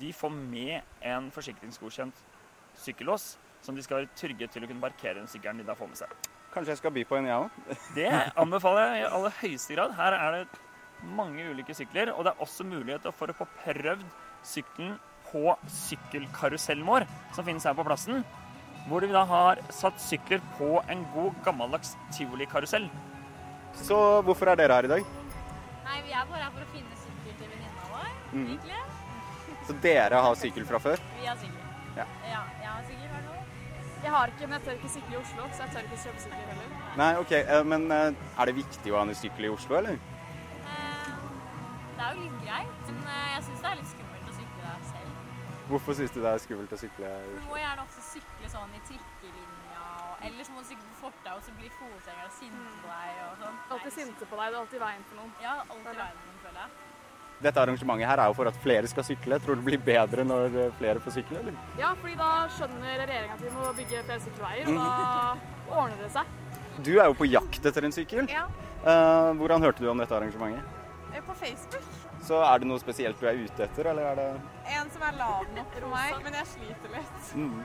de 0.00 0.10
får 0.12 0.34
med 0.34 1.06
en 1.06 1.30
forsikringsgodkjent 1.30 2.18
sykkellås 2.82 3.36
som 3.62 3.78
de 3.78 3.86
skal 3.86 4.02
være 4.02 4.16
trygge 4.18 4.50
til 4.50 4.66
å 4.66 4.72
kunne 4.72 4.82
parkere 4.82 5.20
den 5.20 5.30
sykkelen 5.30 5.62
de 5.62 5.70
da 5.70 5.78
får 5.78 5.94
med 5.94 6.02
seg. 6.02 6.35
Kanskje 6.56 6.72
jeg 6.72 6.80
skal 6.80 6.94
by 6.96 7.02
på 7.04 7.18
en, 7.18 7.26
jeg 7.28 7.36
òg? 7.36 7.56
Det 7.98 8.08
anbefaler 8.40 8.94
jeg 8.94 9.02
i 9.02 9.10
aller 9.18 9.34
høyeste 9.42 9.76
grad. 9.76 9.92
Her 9.98 10.16
er 10.16 10.36
det 10.38 10.62
mange 11.16 11.44
ulike 11.52 11.74
sykler, 11.76 12.08
og 12.14 12.24
det 12.24 12.32
er 12.32 12.40
også 12.46 12.64
mulighet 12.64 13.04
for 13.12 13.28
å 13.28 13.36
få 13.36 13.44
prøvd 13.60 14.06
sykkelen 14.46 14.94
på 15.26 15.42
sykkelkarusellen 15.74 16.86
vår, 16.86 17.04
som 17.36 17.44
finnes 17.44 17.66
her 17.68 17.76
på 17.76 17.84
plassen. 17.84 18.24
Hvor 18.86 19.02
vi 19.04 19.12
da 19.12 19.24
har 19.26 19.60
satt 19.74 19.98
sykler 20.00 20.40
på 20.56 20.78
en 20.88 21.02
god 21.12 21.36
gammeldags 21.44 21.92
tivolikarusell. 22.14 22.86
Så 23.82 23.98
hvorfor 24.24 24.48
er 24.52 24.60
dere 24.62 24.78
her 24.78 24.88
i 24.88 24.92
dag? 24.94 25.08
Nei, 25.86 25.98
vi 26.06 26.14
er 26.16 26.28
bare 26.30 26.46
her 26.46 26.52
for 26.54 26.62
å 26.64 26.70
finne 26.72 27.00
sykkel 27.02 27.34
til 27.42 27.50
venninna 27.52 27.90
vår, 27.92 28.12
Mm. 28.32 28.46
egentlig. 28.54 28.80
Så 29.66 29.74
dere 29.82 30.22
har 30.22 30.34
sykkel 30.38 30.64
fra 30.70 30.78
før? 30.80 31.02
Vi 31.20 31.26
har 31.26 31.36
sykkel. 31.42 31.66
Ja. 31.98 32.06
ja 32.30 32.40
jeg 32.62 32.70
har 32.70 32.82
sykkel. 32.88 33.05
Jeg 34.06 34.14
har 34.14 34.30
ikke, 34.30 34.46
men 34.46 34.52
jeg 34.54 34.62
tør 34.64 34.76
ikke 34.78 34.88
sykle 34.88 35.14
i 35.16 35.18
Oslo, 35.18 35.44
så 35.52 35.64
jeg 35.64 35.72
tør 35.74 35.86
ikke 35.86 35.96
kjøpe 36.02 36.20
sykkel 36.22 36.50
heller. 36.50 36.74
Nei, 37.00 37.08
ok, 37.22 37.32
eh, 37.38 37.64
men 37.66 37.86
eh, 37.90 38.20
er 38.38 38.48
det 38.48 38.54
viktig 38.54 38.92
å 38.92 39.00
ha 39.00 39.02
en 39.02 39.18
sykkel 39.18 39.48
i 39.48 39.50
Oslo, 39.50 39.74
eller? 39.80 39.96
Eh, 39.96 41.08
det 41.96 42.04
er 42.06 42.12
jo 42.14 42.20
litt 42.20 42.36
greit, 42.44 42.92
men 42.92 43.18
jeg 43.32 43.42
syns 43.48 43.64
det 43.64 43.72
er 43.72 43.80
litt 43.80 43.90
skummelt 43.90 44.30
å 44.30 44.36
sykle 44.36 44.62
der 44.68 44.86
selv. 44.92 45.18
Hvorfor 45.72 45.98
syns 45.98 46.14
du 46.14 46.20
det 46.22 46.30
er 46.30 46.44
skummelt 46.46 46.78
å 46.78 46.80
sykle 46.84 47.10
i 47.10 47.28
Oslo? 47.32 47.42
Du 47.42 47.50
må 47.50 47.58
gjerne 47.64 47.86
også 47.88 48.06
sykle 48.12 48.54
sånn 48.54 48.78
i 48.78 48.82
trikkelinja, 48.92 49.84
og 50.06 50.26
ellers 50.30 50.54
må 50.54 50.62
du 50.62 50.70
sykle 50.70 50.90
på 50.92 50.98
fortau, 51.02 51.34
og 51.34 51.46
så 51.48 51.58
blir 51.58 51.78
fotgjengere 51.80 52.34
sinte 52.38 52.76
på 52.84 52.92
deg 52.94 53.22
og 53.26 53.40
sånn. 53.42 53.62
Alltid 53.74 53.98
sinte 53.98 54.30
på 54.30 54.38
deg, 54.38 54.54
du 54.54 54.60
er 54.60 54.62
alltid 54.62 54.78
i 54.78 54.84
veien 54.86 55.08
for 55.10 55.24
noen. 55.24 55.34
Ja, 55.42 55.56
alltid 55.66 55.96
i 55.96 56.00
veien, 56.04 56.36
føler 56.46 56.62
jeg. 56.62 56.85
Dette 57.42 57.60
arrangementet 57.60 58.08
her 58.08 58.18
er 58.22 58.30
jo 58.30 58.36
for 58.38 58.48
at 58.48 58.56
flere 58.62 58.88
skal 58.88 59.04
sykle. 59.04 59.38
Tror 59.44 59.58
du 59.58 59.60
det 59.60 59.66
blir 59.66 59.82
bedre 59.84 60.24
når 60.24 60.54
eh, 60.56 60.70
flere 60.78 61.02
får 61.04 61.18
sykle, 61.18 61.42
eller? 61.42 61.58
Ja, 61.78 61.90
fordi 62.00 62.14
da 62.16 62.30
skjønner 62.56 63.02
regjeringa 63.02 63.34
at 63.36 63.42
vi 63.44 63.50
må 63.52 63.72
bygge 63.76 64.02
flere 64.08 64.22
sykkelveier, 64.24 64.70
og 64.72 64.78
da 64.80 65.76
ordner 65.76 66.00
det 66.06 66.10
seg. 66.16 66.34
Du 66.86 66.90
er 67.00 67.06
jo 67.10 67.16
på 67.16 67.28
jakt 67.28 67.68
etter 67.72 67.84
en 67.88 67.92
sykkel. 67.96 68.30
Ja, 68.32 68.46
Eh, 68.86 69.30
hvordan 69.34 69.64
hørte 69.64 69.82
du 69.82 69.88
om 69.90 69.98
dette 69.98 70.14
arrangementet? 70.14 70.62
eh, 71.12 71.20
på 71.26 71.34
Facebook. 71.34 71.82
Så 72.22 72.36
er 72.44 72.58
det 72.62 72.68
noe 72.68 72.78
spesielt 72.78 73.18
du 73.18 73.26
er 73.26 73.34
ute 73.40 73.64
etter, 73.64 73.88
eller 73.90 74.02
er 74.12 74.14
det 74.20 74.26
En 74.76 74.90
som 74.94 75.02
er 75.02 75.16
lav 75.18 75.42
nok 75.56 75.72
for 75.74 75.88
meg, 75.90 76.20
men 76.22 76.32
jeg 76.38 76.46
sliter 76.52 76.92
litt. 76.94 77.32
mm. 77.34 77.64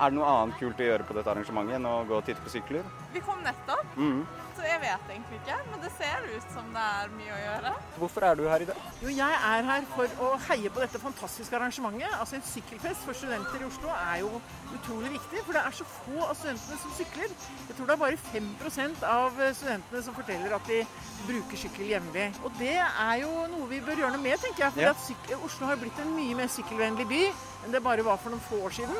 Er 0.00 0.10
det 0.10 0.16
noe 0.18 0.26
annet 0.26 0.58
kult 0.58 0.78
å 0.80 0.86
gjøre 0.86 1.04
på 1.08 1.14
dette 1.14 1.30
arrangementet 1.30 1.76
enn 1.78 1.86
å 1.86 1.96
gå 2.08 2.16
og 2.16 2.24
titte 2.26 2.42
på 2.44 2.50
sykler? 2.50 2.84
Vi 3.12 3.20
kom 3.20 3.42
nettopp, 3.44 3.84
Mm. 3.96 4.26
så 4.56 4.62
jeg 4.64 4.80
vet 4.80 5.08
egentlig 5.10 5.38
ikke, 5.42 5.56
men 5.70 5.80
det 5.80 5.90
ser 5.98 6.22
ut 6.36 6.46
som 6.54 6.64
det 6.72 6.80
er 6.82 7.08
mye 7.16 7.32
å 7.32 7.40
gjøre. 7.42 7.72
Hvorfor 7.98 8.22
er 8.24 8.34
du 8.36 8.42
her 8.48 8.60
i 8.62 8.64
dag? 8.64 8.76
Jo, 9.02 9.08
jeg 9.08 9.34
er 9.50 9.62
her 9.68 9.82
for 9.94 10.06
å 10.24 10.30
heie 10.48 10.70
på 10.70 10.80
dette 10.80 10.98
fantastiske 10.98 11.52
arrangementet. 11.58 12.08
Altså 12.18 12.34
En 12.36 12.42
sykkelfest 12.42 13.04
for 13.04 13.12
studenter 13.12 13.60
i 13.60 13.64
Oslo 13.68 13.88
er 13.92 14.20
jo 14.20 14.40
utrolig 14.74 15.12
viktig, 15.18 15.44
for 15.44 15.52
det 15.52 15.62
er 15.66 15.70
så 15.76 15.84
få 15.84 16.18
av 16.24 16.34
studentene 16.34 16.78
som 16.80 16.90
sykler. 16.96 17.28
Jeg 17.68 17.76
tror 17.76 17.86
det 17.86 17.92
er 17.92 18.02
bare 18.04 18.16
5 18.16 19.02
av 19.04 19.32
studentene 19.54 20.02
som 20.02 20.14
forteller 20.14 20.54
at 20.54 20.66
de 20.66 20.86
bruker 21.26 21.56
sykkel 21.56 21.86
jevnlig. 21.92 22.32
Og 22.44 22.52
det 22.58 22.76
er 22.80 23.16
jo 23.22 23.46
noe 23.52 23.68
vi 23.68 23.80
bør 23.80 23.96
gjøre 23.96 24.12
noe 24.16 24.22
med, 24.22 24.38
tenker 24.40 24.64
jeg. 24.64 24.72
For 24.72 24.80
Ja. 24.80 24.90
at 24.90 25.44
Oslo 25.44 25.66
har 25.66 25.76
blitt 25.76 25.98
en 26.00 26.16
mye 26.16 26.34
mer 26.34 26.48
sykkelvennlig 26.48 27.06
by 27.08 27.22
enn 27.64 27.72
det 27.72 27.82
bare 27.82 28.02
var 28.02 28.16
for 28.16 28.30
noen 28.30 28.40
få 28.40 28.56
år 28.64 28.70
siden. 28.72 28.96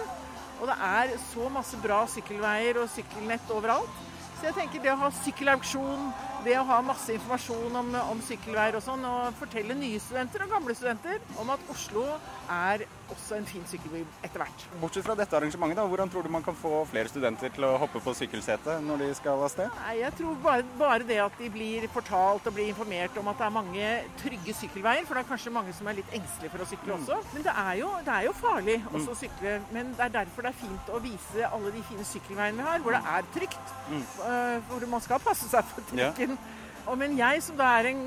Og 0.63 0.69
det 0.71 0.79
er 0.87 1.13
så 1.33 1.49
masse 1.51 1.79
bra 1.83 2.05
sykkelveier 2.07 2.79
og 2.79 2.91
sykkelnett 2.93 3.49
overalt. 3.51 4.03
Så 4.39 4.47
jeg 4.47 4.55
tenker 4.55 4.83
det 4.83 4.93
å 4.93 5.01
ha 5.01 5.09
sykkelauksjon, 5.15 6.05
det 6.47 6.55
å 6.59 6.63
ha 6.67 6.77
masse 6.87 7.11
informasjon 7.15 7.79
om, 7.79 7.91
om 8.11 8.23
sykkelveier 8.23 8.79
og 8.79 8.85
sånn, 8.87 9.03
og 9.07 9.35
fortelle 9.39 9.75
nye 9.79 9.99
studenter 10.03 10.45
og 10.47 10.55
gamle 10.55 10.75
studenter 10.79 11.19
om 11.43 11.51
at 11.55 11.67
Oslo 11.71 12.07
er 12.51 12.87
også 13.13 13.37
en 13.39 13.47
fin 13.49 13.65
sykkelby 13.69 14.03
etter 14.25 14.43
hvert. 14.43 14.65
Bortsett 14.81 15.05
fra 15.07 15.15
dette 15.19 15.37
arrangementet, 15.39 15.79
da, 15.79 15.85
hvordan 15.89 16.11
tror 16.13 16.25
du 16.27 16.31
man 16.33 16.43
kan 16.47 16.57
få 16.59 16.83
flere 16.91 17.11
studenter 17.13 17.53
til 17.55 17.67
å 17.69 17.73
hoppe 17.83 18.01
på 18.03 18.15
sykkelsetet 18.19 18.83
når 18.87 19.05
de 19.05 19.09
skal 19.19 19.41
av 19.45 19.53
sted? 19.53 19.71
Nei, 19.83 19.95
jeg 20.01 20.17
tror 20.19 20.39
bare, 20.45 20.67
bare 20.81 21.07
det 21.09 21.19
at 21.25 21.37
de 21.41 21.51
blir 21.55 21.87
fortalt 21.93 22.47
og 22.51 22.57
blir 22.57 22.71
informert 22.73 23.17
om 23.21 23.29
at 23.33 23.39
det 23.43 23.47
er 23.49 23.55
mange 23.59 23.91
trygge 24.23 24.57
sykkelveier, 24.63 25.07
for 25.09 25.15
det 25.19 25.25
er 25.25 25.31
kanskje 25.31 25.55
mange 25.59 25.75
som 25.77 25.91
er 25.93 25.99
litt 26.01 26.17
engstelige 26.19 26.53
for 26.57 26.65
å 26.65 26.71
sykle 26.73 26.97
også. 26.99 27.21
Men 27.35 27.47
det 27.49 27.57
er 27.67 27.75
jo, 27.83 27.93
det 28.09 28.17
er 28.19 28.27
jo 28.29 28.35
farlig 28.41 28.79
også 28.93 29.15
å 29.15 29.21
sykle, 29.23 29.55
men 29.77 29.93
det 29.99 30.09
er 30.09 30.17
derfor 30.21 30.49
det 30.49 30.55
er 30.55 30.61
fint 30.65 30.91
å 30.97 31.03
vise 31.05 31.47
alle 31.53 31.75
de 31.77 31.85
fine 31.93 32.09
sykkelveiene 32.09 32.59
vi 32.63 32.69
har, 32.71 32.83
hvor 32.85 32.97
det 32.99 33.05
er 33.17 33.31
trygt, 33.37 33.77
eh, 33.93 34.59
hvor 34.71 34.89
man 34.97 35.05
skal 35.05 35.23
passe 35.23 35.49
seg 35.53 35.65
for 35.73 35.83
Ja. 35.93 36.11
trikken. 36.13 36.39
Og 36.83 36.97
men 36.99 37.13
jeg 37.15 37.43
som 37.47 37.55
da 37.57 37.69
er 37.79 37.93
en 37.93 38.01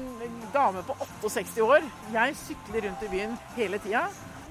dame 0.52 0.82
på 0.84 0.96
68 1.24 1.62
år, 1.64 1.86
jeg 2.12 2.36
sykler 2.36 2.84
rundt 2.90 3.04
i 3.04 3.08
byen 3.14 3.38
hele 3.56 3.78
tida. 3.80 4.02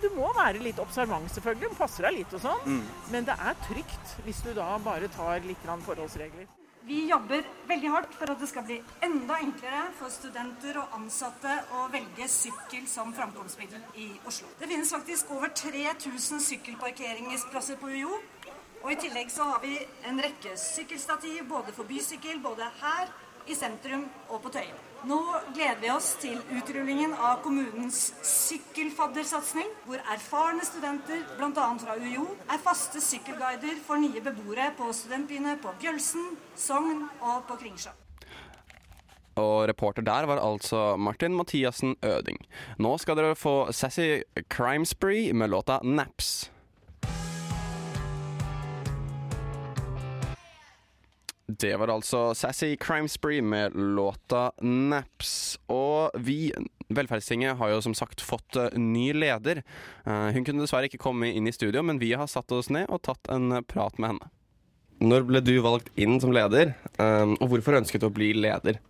Du 0.04 0.10
må 0.12 0.28
være 0.36 0.60
litt 0.60 0.80
observant 0.82 1.30
selvfølgelig, 1.32 1.70
Du 1.72 1.78
passer 1.78 2.04
deg 2.04 2.18
litt 2.18 2.34
og 2.36 2.42
sånn. 2.44 2.82
Men 3.12 3.24
det 3.24 3.38
er 3.40 3.56
trygt 3.64 4.18
hvis 4.26 4.42
du 4.44 4.52
da 4.56 4.74
bare 4.84 5.08
tar 5.08 5.40
litt 5.46 5.64
forholdsregler. 5.64 6.50
Vi 6.84 7.06
jobber 7.08 7.40
veldig 7.64 7.90
hardt 7.94 8.12
for 8.12 8.28
at 8.28 8.42
det 8.42 8.50
skal 8.50 8.66
bli 8.68 8.76
enda 9.06 9.38
enklere 9.40 9.86
for 9.96 10.12
studenter 10.12 10.76
og 10.82 10.98
ansatte 10.98 11.54
å 11.78 11.86
velge 11.94 12.28
sykkel 12.28 12.84
som 12.92 13.14
framkomstmiddel 13.16 13.80
i 13.96 14.10
Oslo. 14.28 14.50
Det 14.60 14.68
finnes 14.68 14.92
faktisk 14.92 15.32
over 15.32 15.54
3000 15.56 16.44
sykkelparkeringsplasser 16.50 17.80
på 17.80 17.88
UiO. 17.94 18.20
Og 18.84 18.90
i 18.92 19.00
tillegg 19.00 19.32
så 19.32 19.48
har 19.54 19.64
vi 19.64 19.78
en 20.04 20.20
rekke 20.20 20.58
sykkelstativ 20.60 21.46
både 21.48 21.72
for 21.72 21.88
bysykkel, 21.88 22.44
både 22.44 22.68
her 22.82 23.08
i 23.48 23.56
sentrum 23.56 24.04
og 24.28 24.44
på 24.44 24.52
Tøyen. 24.52 24.76
Nå 25.04 25.18
gleder 25.52 25.80
vi 25.82 25.90
oss 25.92 26.14
til 26.16 26.38
utrullingen 26.56 27.12
av 27.12 27.42
kommunens 27.44 28.06
sykkelfaddersatsing, 28.24 29.66
hvor 29.84 30.00
erfarne 30.14 30.64
studenter, 30.64 31.20
bl.a. 31.36 31.66
fra 31.82 31.96
UiO, 32.00 32.24
er 32.48 32.62
faste 32.64 33.02
sykkelguider 33.04 33.82
for 33.84 34.00
nye 34.00 34.22
beboere 34.24 34.70
på 34.78 34.88
studentbyene 34.96 35.58
på 35.60 35.74
Bjølsen, 35.82 36.38
Sogn 36.56 37.04
og 37.20 37.44
på 37.50 37.58
Kringsjå. 37.60 37.92
Og 39.42 39.66
reporter 39.68 40.06
der 40.06 40.30
var 40.30 40.40
altså 40.40 40.94
Martin 40.96 41.36
Mathiassen 41.36 41.96
Øding. 42.00 42.40
Nå 42.78 42.96
skal 43.02 43.18
dere 43.18 43.36
få 43.36 43.72
Sassy 43.76 44.22
Crime 44.48 44.88
Spree 44.88 45.34
med 45.36 45.52
låta 45.52 45.82
Naps. 45.82 46.53
Det 51.60 51.76
var 51.76 51.90
altså 51.92 52.32
Sassy 52.34 52.76
Crime 52.80 53.08
Spree 53.08 53.42
med 53.42 53.74
låta 53.74 54.52
Naps. 54.62 55.58
Og 55.70 56.10
vi, 56.18 56.52
Velferdstinget, 56.88 57.56
har 57.58 57.70
jo 57.70 57.82
som 57.84 57.94
sagt 57.94 58.22
fått 58.24 58.56
eh, 58.56 58.72
ny 58.80 59.12
leder. 59.14 59.60
Eh, 60.06 60.30
hun 60.34 60.46
kunne 60.46 60.64
dessverre 60.64 60.88
ikke 60.88 61.02
komme 61.02 61.30
inn 61.30 61.46
i 61.46 61.54
studio, 61.54 61.84
men 61.86 62.00
vi 62.02 62.14
har 62.16 62.30
satt 62.30 62.50
oss 62.54 62.72
ned 62.74 62.88
og 62.88 63.04
tatt 63.06 63.30
en 63.32 63.60
prat 63.70 64.00
med 64.00 64.14
henne. 64.14 64.30
Når 65.04 65.26
ble 65.28 65.42
du 65.44 65.54
valgt 65.62 65.90
inn 66.00 66.16
som 66.22 66.32
leder, 66.34 66.74
eh, 66.96 67.34
og 67.36 67.46
hvorfor 67.52 67.78
ønsket 67.78 68.02
du 68.02 68.08
å 68.08 68.14
bli 68.14 68.32
leder? 68.34 68.80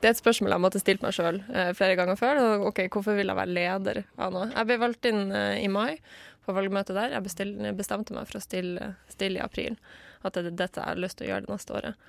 Det 0.00 0.08
er 0.08 0.16
et 0.16 0.20
spørsmål 0.20 0.56
jeg 0.56 0.64
måtte 0.64 0.80
stilt 0.82 1.04
meg 1.04 1.14
sjøl 1.16 1.38
flere 1.78 1.94
ganger 1.96 2.18
før. 2.18 2.40
Ok, 2.68 2.82
Hvorfor 2.92 3.14
vil 3.16 3.30
jeg 3.30 3.38
være 3.38 3.54
leder 3.56 4.00
av 4.20 4.34
noe? 4.34 4.48
Jeg 4.50 4.68
ble 4.68 4.80
valgt 4.82 5.06
inn 5.08 5.30
i 5.32 5.70
mai 5.72 6.00
på 6.44 6.52
valgmøtet 6.52 6.98
der. 6.98 7.14
Jeg 7.14 7.76
bestemte 7.78 8.16
meg 8.16 8.26
for 8.28 8.40
å 8.40 8.42
stille, 8.42 8.90
stille 9.08 9.40
i 9.40 9.44
april. 9.44 9.78
At 10.24 10.36
det 10.36 10.48
er 10.48 10.60
dette 10.64 10.80
jeg 10.80 10.88
har 10.88 11.00
lyst 11.00 11.20
til 11.20 11.28
å 11.28 11.32
gjøre 11.32 11.46
det 11.46 11.54
neste 11.54 11.76
året. 11.76 12.04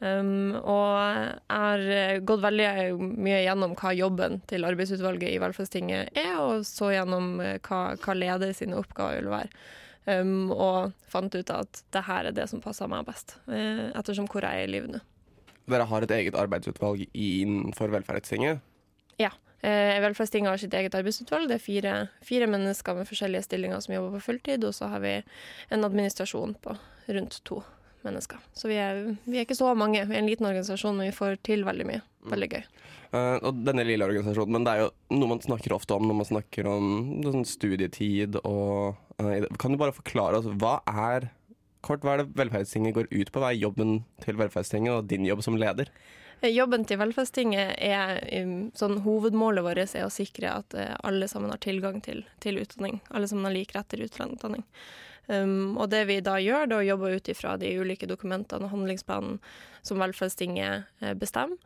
Um, 0.00 0.54
og 0.56 0.94
jeg 0.96 1.58
har 1.60 2.22
gått 2.24 2.40
veldig 2.40 2.68
mye 2.96 3.42
gjennom 3.44 3.74
hva 3.76 3.92
jobben 3.92 4.38
til 4.48 4.64
arbeidsutvalget 4.64 5.34
i 5.34 5.40
Velferdstinget 5.42 6.16
er, 6.16 6.38
og 6.40 6.64
så 6.64 6.88
gjennom 6.94 7.34
eh, 7.44 7.58
hva, 7.66 7.82
hva 8.00 8.14
leder 8.16 8.54
sine 8.56 8.78
oppgaver 8.80 9.20
vil 9.20 9.28
være. 9.34 9.52
Um, 10.08 10.48
og 10.54 10.94
fant 11.12 11.34
ut 11.36 11.52
at 11.52 11.82
det 11.92 12.02
her 12.06 12.30
er 12.30 12.34
det 12.34 12.48
som 12.48 12.62
passer 12.64 12.88
meg 12.88 13.04
best, 13.10 13.36
eh, 13.52 13.90
ettersom 13.92 14.30
hvor 14.32 14.46
jeg 14.46 14.62
er 14.62 14.70
i 14.70 14.72
livet 14.72 14.94
nå. 14.94 15.02
Dere 15.70 15.86
har 15.86 16.02
et 16.02 16.16
eget 16.16 16.38
arbeidsutvalg 16.38 17.04
innenfor 17.12 17.92
Velferdstinget. 17.92 18.64
Ja. 19.20 19.32
Eh, 19.60 19.98
Velferdstinget 20.00 20.48
har 20.48 20.60
sitt 20.62 20.74
eget 20.74 20.94
arbeidsutvalg. 20.96 21.50
Det 21.50 21.58
er 21.58 21.64
fire, 21.64 21.96
fire 22.24 22.48
mennesker 22.48 22.96
med 22.96 23.08
forskjellige 23.08 23.44
stillinger 23.44 23.82
som 23.84 23.94
jobber 23.94 24.16
på 24.16 24.30
fulltid, 24.30 24.64
og 24.64 24.72
så 24.76 24.88
har 24.88 25.04
vi 25.04 25.18
en 25.68 25.84
administrasjon 25.84 26.56
på 26.64 26.76
rundt 27.10 27.42
to 27.44 27.60
mennesker. 28.06 28.40
Så 28.56 28.70
vi 28.70 28.78
er, 28.80 29.02
vi 29.26 29.36
er 29.36 29.44
ikke 29.44 29.58
så 29.58 29.74
mange. 29.76 30.06
Vi 30.08 30.16
er 30.16 30.22
en 30.22 30.30
liten 30.30 30.48
organisasjon, 30.48 30.96
men 30.96 31.10
vi 31.10 31.16
får 31.16 31.36
til 31.44 31.66
veldig 31.68 31.86
mye. 31.90 32.00
Veldig 32.30 32.48
gøy. 32.54 32.64
Uh, 33.10 33.36
og 33.48 33.60
denne 33.66 33.84
lille 33.84 34.06
organisasjonen, 34.06 34.54
men 34.54 34.64
det 34.64 34.72
er 34.72 34.84
jo 34.84 35.18
noe 35.18 35.32
man 35.32 35.42
snakker 35.42 35.74
ofte 35.74 35.96
om 35.96 36.06
når 36.06 36.18
man 36.20 36.28
snakker 36.28 36.68
om 36.70 36.84
sånn 37.26 37.46
studietid 37.48 38.36
og 38.44 38.94
uh, 39.18 39.48
Kan 39.58 39.74
du 39.74 39.80
bare 39.80 39.96
forklare 39.96 40.38
oss 40.38 40.46
hva 40.62 40.76
er 40.86 41.26
kort, 41.82 42.04
hva 42.04 42.14
er 42.14 42.22
det 42.22 42.38
Velferdstinget 42.38 42.94
går 42.96 43.10
ut 43.10 43.32
på? 43.32 43.42
Hva 43.42 43.50
er 43.50 43.58
jobben 43.58 44.04
til 44.22 44.38
Velferdstinget 44.38 44.94
og 44.94 45.10
din 45.10 45.26
jobb 45.26 45.42
som 45.44 45.58
leder? 45.58 45.90
Jobben 46.40 46.86
til 46.88 46.96
Velferdstinget 46.96 47.74
er 47.84 48.22
um, 48.40 48.70
sånn 48.76 49.02
Hovedmålet 49.04 49.64
vårt 49.66 49.82
er 49.92 50.06
å 50.06 50.12
sikre 50.12 50.54
at 50.62 50.76
eh, 50.78 50.94
alle 51.04 51.28
sammen 51.28 51.52
har 51.52 51.60
tilgang 51.60 52.00
til, 52.00 52.22
til 52.40 52.62
utdanning. 52.62 53.02
Alle 53.12 53.28
sammen 53.28 53.44
har 53.44 53.52
lik 53.52 53.74
rett 53.76 53.90
til 53.92 54.06
utdanning. 54.06 54.64
Um, 55.28 55.76
og 55.76 55.90
det 55.92 56.06
vi 56.08 56.16
da 56.24 56.38
gjør, 56.40 56.64
det 56.66 56.78
er 56.78 56.80
å 56.80 56.88
jobbe 56.88 57.12
ut 57.12 57.28
ifra 57.28 57.58
de 57.60 57.74
ulike 57.76 58.08
dokumentene 58.08 58.66
og 58.66 58.72
handlingsplanen 58.72 59.36
som 59.84 60.00
Velferdstinget 60.00 60.88
eh, 61.04 61.14
bestemmer. 61.18 61.60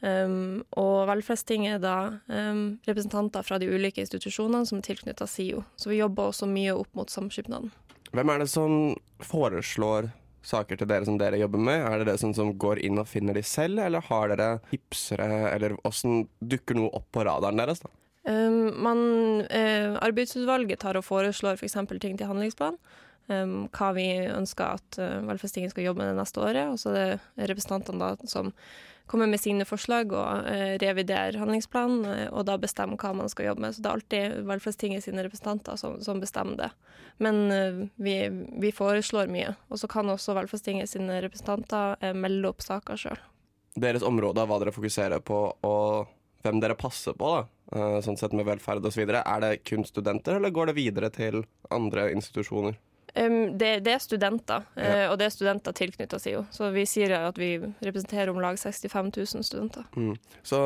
Um, 0.00 0.62
og 0.80 1.10
Velferdstinget 1.10 1.80
er 1.80 1.82
da 1.82 1.96
um, 2.30 2.78
representanter 2.86 3.44
fra 3.44 3.58
de 3.60 3.68
ulike 3.68 4.00
institusjonene 4.00 4.64
som 4.68 4.78
er 4.78 4.86
tilknyttet 4.86 5.28
SIO. 5.28 5.66
Så 5.76 5.90
vi 5.90 5.98
jobber 5.98 6.30
også 6.30 6.48
mye 6.48 6.78
opp 6.78 6.94
mot 6.96 7.10
samskipnaden. 7.10 7.74
Hvem 8.14 8.32
er 8.32 8.42
det 8.42 8.48
som 8.50 8.78
foreslår 9.22 10.08
saker 10.46 10.80
til 10.80 10.88
dere 10.90 11.06
som 11.08 11.18
dere 11.20 11.40
jobber 11.40 11.62
med? 11.62 11.84
Er 11.86 12.00
det 12.00 12.12
det 12.12 12.18
som, 12.22 12.34
som 12.36 12.52
går 12.60 12.82
inn 12.86 13.00
og 13.00 13.08
finner 13.10 13.36
de 13.36 13.44
selv, 13.46 13.82
eller 13.84 14.04
har 14.08 14.32
dere 14.32 14.50
tipsere, 14.70 15.28
eller 15.52 15.76
åssen 15.88 16.24
dukker 16.40 16.78
noe 16.78 16.92
opp 16.96 17.08
på 17.14 17.24
radaren 17.28 17.60
deres? 17.60 17.82
da? 17.84 17.92
Um, 18.30 18.72
man, 18.84 18.98
eh, 19.48 19.96
arbeidsutvalget 19.96 20.82
tar 20.82 20.98
og 21.00 21.06
foreslår 21.06 21.56
f.eks. 21.56 21.78
ting 22.00 22.18
til 22.18 22.28
handlingsplan. 22.28 22.76
Um, 23.30 23.66
hva 23.74 23.90
vi 23.96 24.06
ønsker 24.28 24.76
at 24.78 25.00
uh, 25.00 25.20
Velferdstinget 25.28 25.74
skal 25.74 25.86
jobbe 25.86 26.02
med 26.02 26.12
det 26.12 26.20
neste 26.20 26.42
året. 26.42 26.72
Og 26.72 26.80
så 26.82 26.92
er 26.92 26.96
det 27.14 27.50
representantene 27.50 28.12
da 28.12 28.30
som 28.30 28.52
kommer 29.10 29.26
med 29.26 29.42
sine 29.42 29.66
forslag 29.66 30.12
og 30.14 30.46
uh, 30.46 30.74
reviderer 30.82 31.38
handlingsplanen, 31.40 32.04
uh, 32.06 32.26
og 32.34 32.46
da 32.50 32.58
bestemmer 32.60 33.00
hva 33.00 33.14
man 33.22 33.32
skal 33.32 33.50
jobbe 33.50 33.64
med. 33.64 33.76
Så 33.76 33.82
det 33.82 33.90
er 33.90 33.98
alltid 33.98 34.36
Velferdstinget 34.50 35.06
sine 35.06 35.24
representanter 35.26 35.80
som, 35.80 35.98
som 36.04 36.22
bestemmer 36.22 36.60
det. 36.60 36.70
Men 37.20 37.42
vi, 38.00 38.14
vi, 38.62 38.70
foreslår 38.72 39.28
mye. 39.28 39.52
Og 39.68 39.82
så 39.82 39.90
kan 39.92 40.08
også 40.08 40.32
Velferdstinget 40.38 40.88
sine 40.88 41.18
representanter 41.20 42.14
melde 42.16 42.48
opp 42.48 42.64
saker 42.64 42.96
sjøl. 42.96 43.20
Deres 43.76 44.06
områder, 44.06 44.48
hva 44.48 44.56
dere 44.62 44.72
fokuserer 44.72 45.20
på 45.20 45.42
og 45.68 46.08
hvem 46.40 46.62
dere 46.62 46.78
passer 46.80 47.12
på, 47.12 47.34
da, 47.36 48.00
sånn 48.00 48.16
sett 48.16 48.32
med 48.32 48.46
velferd 48.48 48.86
osv. 48.88 49.02
Er 49.04 49.42
det 49.44 49.50
kun 49.68 49.84
studenter, 49.84 50.38
eller 50.38 50.54
går 50.54 50.70
det 50.70 50.78
videre 50.78 51.10
til 51.12 51.42
andre 51.68 52.08
institusjoner? 52.14 52.78
Um, 53.14 53.58
det, 53.58 53.80
det, 53.80 53.92
er 53.92 54.02
studenter, 54.02 54.64
ja. 54.76 54.86
uh, 54.86 55.04
og 55.10 55.18
det 55.18 55.26
er 55.26 55.34
studenter 55.34 55.74
tilknytta 55.76 56.20
SIO. 56.22 56.44
Så 56.54 56.70
vi 56.74 56.86
sier 56.88 57.14
at 57.18 57.38
vi 57.40 57.56
representerer 57.58 58.30
om 58.32 58.40
lag 58.42 58.58
65 58.60 59.12
000 59.16 59.44
studenter. 59.46 59.86
Mm. 59.96 60.14
Så 60.46 60.62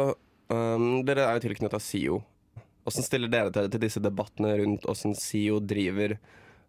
um, 0.53 0.89
dere 1.07 1.29
er 1.29 1.39
jo 1.39 1.45
tilknytta 1.47 1.81
SIO. 1.81 2.21
Hvordan 2.85 3.07
stiller 3.07 3.33
dere 3.33 3.53
dere 3.53 3.73
til 3.73 3.85
disse 3.87 4.03
debattene 4.05 4.57
rundt 4.61 4.85
hvordan 4.85 5.17
SIO 5.17 5.61
driver 5.65 6.19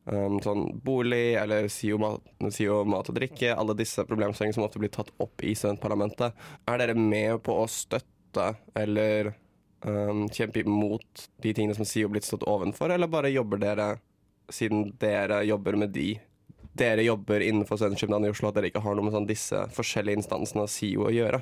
um, 0.08 0.39
sånn 0.44 0.67
bolig, 0.86 1.36
eller 1.41 1.67
SIO 1.72 2.00
mat, 2.00 2.24
SIO 2.55 2.84
mat, 2.88 3.12
og 3.12 3.20
drikke? 3.20 3.51
Alle 3.51 3.75
disse 3.77 4.05
problemstillingene 4.08 4.60
som 4.60 4.67
ofte 4.67 4.79
blir 4.84 4.94
tatt 4.96 5.12
opp 5.20 5.44
i 5.44 5.55
studentparlamentet. 5.58 6.46
Er 6.72 6.79
dere 6.79 6.96
med 6.96 7.41
på 7.44 7.60
å 7.63 7.67
støtte 7.72 8.53
eller 8.75 9.36
kjempe 10.34 10.63
imot 10.63 11.27
de 11.44 11.51
tingene 11.53 11.75
som 11.77 11.86
SIO 11.86 12.08
blitt 12.10 12.25
stått 12.25 12.48
ovenfor, 12.50 12.89
eller 12.89 13.12
bare 13.12 13.29
jobber 13.29 13.60
dere 13.62 13.89
siden 14.53 14.89
dere 15.01 15.43
jobber 15.47 15.77
med 15.79 15.93
de 15.95 16.15
Dere 16.75 17.05
jobber 17.05 17.39
innenfor 17.39 17.77
Studentskipnaden 17.79 18.27
i 18.27 18.31
Oslo, 18.33 18.49
at 18.49 18.57
dere 18.57 18.67
ikke 18.67 18.81
har 18.83 18.97
noe 18.97 19.07
med 19.07 19.13
sånn 19.15 19.27
disse 19.29 19.61
forskjellige 19.71 20.19
instansene 20.19 20.65
av 20.65 20.71
SIO 20.73 21.05
å 21.07 21.13
gjøre? 21.15 21.37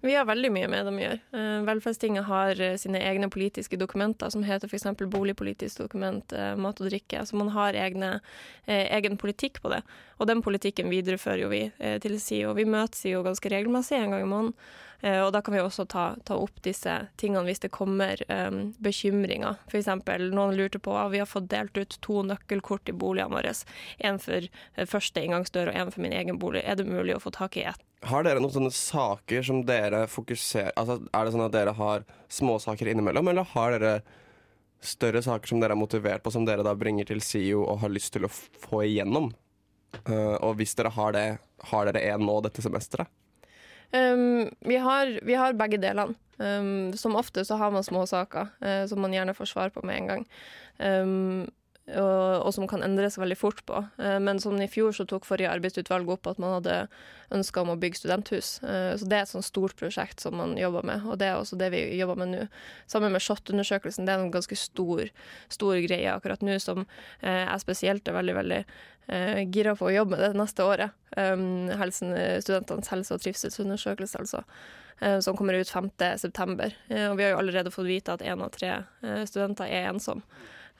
Vi 0.00 0.14
har 0.14 0.28
veldig 0.28 0.50
mye 0.54 0.68
med 0.70 0.86
dem 0.86 0.98
å 1.00 1.02
gjøre. 1.02 1.20
Uh, 1.34 1.60
Velferdstinget 1.66 2.28
har 2.28 2.60
uh, 2.62 2.74
sine 2.78 3.00
egne 3.02 3.30
politiske 3.34 3.78
dokumenter, 3.80 4.30
som 4.30 4.44
heter 4.46 4.70
f.eks. 4.70 4.86
boligpolitisk 5.10 5.82
dokument, 5.82 6.34
uh, 6.34 6.52
mat 6.60 6.78
og 6.78 6.90
drikke. 6.90 7.24
Så 7.26 7.38
man 7.38 7.50
har 7.54 7.78
egne, 7.78 8.18
egen 8.68 9.16
politikk 9.18 9.62
på 9.64 9.72
det. 9.72 9.80
Og 10.18 10.28
den 10.30 10.42
politikken 10.44 10.90
viderefører 10.92 11.44
jo 11.44 11.48
vi 11.50 11.62
til 12.02 12.18
SIO. 12.20 12.52
Vi 12.58 12.66
møtes 12.68 13.06
jo 13.08 13.22
ganske 13.26 13.50
regelmessig 13.50 13.96
en 13.98 14.14
gang 14.14 14.26
i 14.26 14.28
måneden. 14.28 14.54
Eh, 15.00 15.20
og 15.22 15.32
da 15.32 15.42
kan 15.42 15.54
vi 15.54 15.60
også 15.62 15.86
ta, 15.86 16.04
ta 16.26 16.36
opp 16.42 16.58
disse 16.64 16.94
tingene 17.20 17.46
hvis 17.46 17.62
det 17.62 17.70
kommer 17.74 18.18
um, 18.26 18.72
bekymringer. 18.82 19.60
F.eks. 19.70 19.90
noen 20.32 20.56
lurte 20.58 20.82
på 20.82 20.96
at 20.98 21.12
vi 21.14 21.22
har 21.22 21.30
fått 21.30 21.50
delt 21.52 21.78
ut 21.78 21.98
to 22.04 22.24
nøkkelkort 22.26 22.90
i 22.90 22.96
boligene 22.96 23.38
våre. 23.38 23.54
En 23.98 24.18
for 24.22 24.48
eh, 24.48 24.88
første 24.88 25.22
inngangsdør 25.22 25.70
og 25.72 25.82
en 25.82 25.94
for 25.94 26.02
min 26.04 26.16
egen 26.16 26.42
bolig. 26.42 26.64
Er 26.66 26.80
det 26.80 26.88
mulig 26.90 27.14
å 27.16 27.22
få 27.22 27.34
tak 27.34 27.60
i 27.60 27.68
ett? 27.70 27.87
Har 28.06 28.22
dere 28.22 28.38
noen 28.38 28.54
sånne 28.54 28.74
saker 28.74 29.42
som 29.42 29.64
dere 29.66 30.04
fokuserer 30.06 30.70
Altså, 30.78 31.00
Er 31.10 31.24
det 31.24 31.34
sånn 31.34 31.46
at 31.48 31.54
dere 31.56 31.74
har 31.74 32.04
småsaker 32.30 32.92
innimellom, 32.92 33.30
eller 33.32 33.48
har 33.54 33.74
dere 33.74 33.94
større 34.78 35.22
saker 35.24 35.50
som 35.50 35.58
dere 35.58 35.74
er 35.74 35.80
motivert 35.80 36.22
på, 36.22 36.30
som 36.30 36.44
dere 36.46 36.62
da 36.62 36.76
bringer 36.78 37.08
til 37.08 37.22
SIO 37.24 37.64
og 37.64 37.80
har 37.82 37.90
lyst 37.90 38.12
til 38.14 38.28
å 38.28 38.30
få 38.30 38.84
igjennom? 38.86 39.32
Uh, 40.06 40.36
og 40.44 40.58
hvis 40.60 40.76
dere 40.78 40.92
har 40.94 41.14
det, 41.16 41.26
har 41.72 41.88
dere 41.88 42.04
en 42.12 42.22
nå 42.28 42.38
dette 42.44 42.62
semesteret? 42.62 43.10
Um, 43.90 44.50
vi, 44.60 44.76
har, 44.76 45.18
vi, 45.24 45.34
har, 45.34 45.56
begge 45.56 45.80
delene. 45.80 46.14
Um, 46.38 46.92
som 46.94 47.16
ofte 47.18 47.42
så 47.42 47.56
har 47.58 47.72
man 47.74 47.82
småsaker 47.82 48.52
uh, 48.62 48.84
som 48.86 49.00
man 49.02 49.16
gjerne 49.16 49.34
får 49.34 49.50
svar 49.50 49.72
på 49.74 49.82
med 49.82 49.96
en 49.96 50.10
gang. 50.12 50.26
Um, 50.78 51.48
og, 51.96 52.44
og, 52.44 52.50
som 52.52 52.66
kan 52.68 52.82
endre 52.84 53.08
seg 53.10 53.22
veldig 53.22 53.38
fort 53.38 53.62
på. 53.68 53.80
Uh, 54.00 54.18
men 54.22 54.40
som 54.42 54.56
i 54.60 54.68
fjor 54.70 54.92
så 54.96 55.06
tok 55.08 55.26
forrige 55.28 55.52
arbeidsutvalg 55.54 56.10
opp 56.12 56.28
at 56.28 56.40
man 56.42 56.58
hadde 56.58 56.76
ønska 57.34 57.62
om 57.62 57.72
å 57.72 57.78
bygge 57.80 58.02
studenthus. 58.02 58.58
Uh, 58.64 58.92
så 58.98 59.08
det 59.08 59.18
er 59.18 59.24
et 59.24 59.32
sånt 59.32 59.46
stort 59.46 59.76
prosjekt 59.78 60.24
som 60.24 60.36
man 60.40 60.56
jobber 60.60 60.84
med, 60.88 61.06
og 61.08 61.18
det 61.20 61.30
er 61.30 61.38
også 61.38 61.58
det 61.60 61.70
vi 61.74 61.82
jobber 61.98 62.20
med 62.20 62.34
nå. 62.34 62.42
Sammen 62.90 63.14
med 63.14 63.24
SHoT-undersøkelsen, 63.24 64.08
det 64.08 64.14
er 64.14 64.24
en 64.24 64.34
ganske 64.34 64.58
stor, 64.58 65.08
stor 65.52 65.80
greie 65.86 66.12
akkurat 66.12 66.44
nå, 66.44 66.58
som 66.62 66.84
jeg 67.22 67.62
spesielt 67.62 68.08
er 68.08 68.16
veldig, 68.16 68.34
veldig 68.36 68.60
gira 69.52 69.72
på 69.76 69.86
å 69.88 69.92
jobbe 69.94 70.16
med 70.16 70.22
det 70.24 70.36
neste 70.36 70.64
året. 70.66 70.96
Um, 71.16 71.70
helsen, 71.80 72.12
studentenes 72.44 72.90
helse- 72.92 73.16
og 73.16 73.24
trivselsundersøkelse, 73.24 74.20
altså. 74.24 74.44
Som 75.22 75.36
kommer 75.38 75.54
ut 75.54 75.70
5.9. 75.70 76.72
Uh, 76.90 77.12
vi 77.14 77.22
har 77.22 77.32
jo 77.32 77.38
allerede 77.38 77.70
fått 77.70 77.86
vite 77.86 78.16
at 78.16 78.24
én 78.26 78.42
av 78.42 78.50
tre 78.52 78.72
studenter 79.30 79.70
er 79.70 79.92
ensom. 79.92 80.24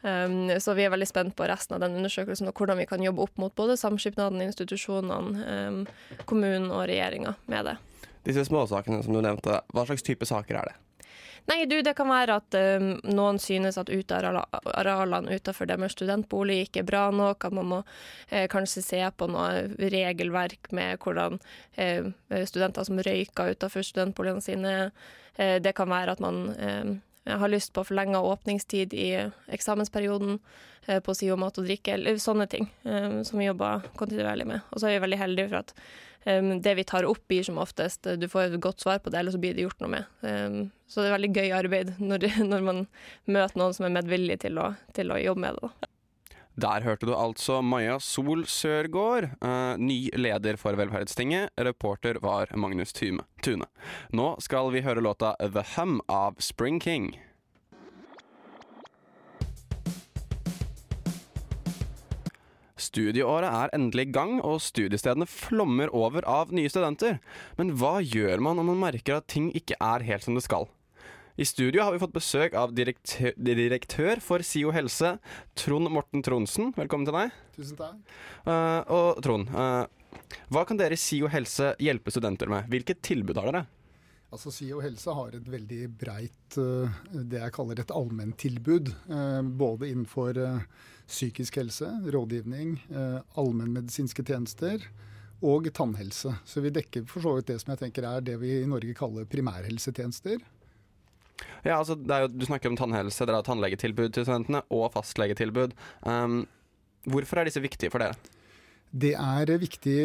Um, 0.03 0.61
så 0.63 0.77
vi 0.79 0.85
er 0.87 0.93
veldig 0.95 1.09
spent 1.11 1.35
på 1.35 1.47
resten 1.51 1.75
av 1.75 1.83
den 1.83 1.97
undersøkelsen 1.99 2.47
og 2.47 2.61
hvordan 2.61 2.79
vi 2.79 2.87
kan 2.87 3.03
jobbe 3.03 3.25
opp 3.25 3.41
mot 3.43 3.55
både 3.59 3.75
samskipnaden, 3.81 4.43
institusjonene, 4.47 5.47
um, 5.69 5.81
kommunen 6.29 6.71
og 6.71 6.85
regjeringa 6.87 7.35
med 7.51 7.73
det. 7.73 7.79
Disse 8.29 8.45
småsakene 8.47 9.03
som 9.03 9.17
du 9.17 9.23
nevnte, 9.25 9.63
hva 9.75 9.87
slags 9.89 10.07
type 10.07 10.29
saker 10.29 10.61
er 10.61 10.71
det? 10.71 10.77
Nei, 11.49 11.63
du, 11.65 11.79
det 11.81 11.95
kan 11.97 12.11
være 12.11 12.37
at 12.43 12.57
um, 12.79 12.91
noen 13.09 13.39
synes 13.41 13.79
at 13.81 13.89
arealene 13.89 15.39
utenfor 15.39 15.69
deres 15.71 15.97
studentbolig 15.97 16.61
ikke 16.67 16.83
er 16.83 16.89
bra 16.91 17.07
nok, 17.15 17.49
at 17.49 17.57
man 17.57 17.71
må 17.71 17.79
eh, 18.29 18.45
kanskje 18.53 18.85
se 18.85 19.01
på 19.17 19.31
noe 19.33 19.65
regelverk 19.81 20.69
med 20.77 21.01
hvordan 21.01 21.41
eh, 21.81 22.11
studenter 22.45 22.85
som 22.85 23.01
røyker 23.01 23.55
utenfor 23.57 23.87
studentboligene 23.87 24.45
sine. 24.45 24.75
Eh, 25.41 25.57
det 25.65 25.73
kan 25.79 25.89
være 25.89 26.19
at 26.19 26.21
man 26.21 26.45
har 27.37 27.51
lyst 27.53 27.73
på 27.73 27.85
forlenga 27.85 28.21
åpningstid 28.21 28.95
i 28.95 29.09
eksamensperioden 29.53 30.39
eh, 30.87 31.01
på 31.05 31.15
SIO 31.15 31.37
mat 31.41 31.59
og 31.61 31.69
drikke, 31.69 31.97
eller 31.97 32.21
sånne 32.23 32.49
ting 32.51 32.71
eh, 32.85 33.21
som 33.27 33.41
vi 33.41 33.49
jobber 33.49 33.89
kontinuerlig 33.99 34.49
med. 34.49 34.65
Og 34.73 34.81
så 34.81 34.89
er 34.89 34.97
vi 34.97 35.05
veldig 35.07 35.21
heldige 35.21 35.51
for 35.51 35.61
at 35.63 35.75
um, 36.25 36.55
det 36.65 36.75
vi 36.79 36.87
tar 36.89 37.09
opp, 37.09 37.21
blir 37.29 37.45
som 37.47 37.61
oftest 37.63 38.09
Du 38.21 38.29
får 38.29 38.49
et 38.49 38.61
godt 38.63 38.85
svar 38.85 39.03
på 39.03 39.13
det, 39.13 39.21
eller 39.21 39.35
så 39.35 39.43
blir 39.43 39.57
det 39.57 39.67
gjort 39.67 39.85
noe 39.85 39.93
med. 39.99 40.73
Så 40.89 41.03
det 41.03 41.11
er 41.11 41.17
veldig 41.19 41.35
gøy 41.37 41.55
arbeid 41.59 41.95
når, 42.01 42.31
når 42.53 42.67
man 42.67 42.83
møter 43.27 43.61
noen 43.61 43.77
som 43.77 43.89
er 43.89 43.97
medvillig 44.01 44.41
til 44.45 44.61
til 44.97 45.13
å 45.13 45.23
jobbe 45.23 45.45
med 45.47 45.59
det. 45.61 45.69
da. 45.69 45.98
Der 46.59 46.83
hørte 46.83 47.07
du 47.07 47.13
altså 47.15 47.61
Maja 47.63 48.01
Sol 48.03 48.41
Sørgaard, 48.51 49.29
uh, 49.45 49.79
ny 49.79 50.09
leder 50.19 50.57
for 50.59 50.75
Velferdstinget. 50.75 51.53
Reporter 51.55 52.19
var 52.19 52.51
Magnus 52.59 52.91
Tune. 52.93 53.69
Nå 54.11 54.27
skal 54.43 54.73
vi 54.75 54.83
høre 54.83 55.05
låta 55.05 55.37
The 55.39 55.63
Hum 55.77 56.01
av 56.11 56.41
Spring 56.43 56.81
King. 56.83 57.13
Studieåret 62.75 63.53
er 63.53 63.75
endelig 63.79 64.09
i 64.09 64.13
gang, 64.17 64.41
og 64.43 64.59
studiestedene 64.65 65.31
flommer 65.31 65.95
over 65.95 66.27
av 66.27 66.51
nye 66.51 66.71
studenter. 66.73 67.21
Men 67.61 67.77
hva 67.79 68.01
gjør 68.03 68.43
man 68.43 68.59
om 68.59 68.73
man 68.73 68.83
merker 68.83 69.21
at 69.21 69.31
ting 69.31 69.53
ikke 69.55 69.79
er 69.79 70.07
helt 70.11 70.27
som 70.27 70.35
det 70.35 70.47
skal? 70.49 70.67
I 71.39 71.45
studio 71.47 71.85
har 71.87 71.95
vi 71.95 72.01
fått 72.03 72.17
besøk 72.17 72.55
av 72.59 72.73
direktør, 72.75 73.31
direktør 73.39 74.19
for 74.19 74.43
SIO 74.43 74.73
helse, 74.75 75.13
Trond 75.55 75.87
Morten 75.95 76.25
Tronsen. 76.27 76.73
Velkommen 76.75 77.07
til 77.07 77.15
deg. 77.15 77.37
Tusen 77.55 77.79
takk. 77.79 78.17
Uh, 78.43 78.83
og 78.91 79.21
Trond, 79.23 79.53
uh, 79.55 79.87
hva 80.51 80.65
kan 80.67 80.81
dere 80.81 80.99
i 80.99 81.01
SIO 81.01 81.31
helse 81.31 81.77
hjelpe 81.79 82.11
studenter 82.11 82.51
med? 82.51 82.67
Hvilket 82.73 83.05
tilbud 83.07 83.39
har 83.39 83.53
dere? 83.53 83.63
Altså 84.35 84.51
SIO 84.53 84.83
helse 84.83 85.15
har 85.15 85.39
et 85.39 85.47
veldig 85.55 85.81
breit, 86.01 86.59
uh, 86.59 86.99
det 87.15 87.39
jeg 87.45 87.55
kaller 87.55 87.85
et 87.85 87.95
allmenntilbud. 87.95 88.91
Både 89.63 89.93
innenfor 89.93 90.43
psykisk 91.09 91.57
helse, 91.57 91.87
rådgivning, 92.13 92.75
eh, 92.91 93.21
allmennmedisinske 93.41 94.23
tjenester 94.27 94.83
og 95.43 95.71
tannhelse. 95.73 96.35
Så 96.45 96.61
vi 96.61 96.75
dekker 96.75 97.07
for 97.09 97.25
så 97.25 97.35
vidt 97.37 97.49
det 97.49 97.61
som 97.63 97.73
jeg 97.73 97.81
tenker 97.87 98.05
er 98.05 98.21
det 98.21 98.37
vi 98.43 98.59
i 98.61 98.69
Norge 98.69 98.95
kaller 98.95 99.25
primærhelsetjenester. 99.25 100.43
Ja, 101.65 101.79
altså 101.79 101.99
jo, 101.99 102.31
Du 102.33 102.47
snakker 102.47 102.73
om 102.73 102.79
tannhelse, 102.79 103.27
dere 103.27 103.43
har 103.43 103.47
tannlegetilbud 103.47 104.15
til 104.15 104.27
studentene 104.27 104.65
og 104.75 104.91
fastlegetilbud. 104.97 105.77
Um, 106.07 106.43
hvorfor 107.09 107.41
er 107.41 107.49
disse 107.49 107.63
viktige 107.63 107.93
for 107.95 108.05
dere? 108.05 108.19
Det 108.89 109.11
er 109.21 109.51
viktig 109.61 109.97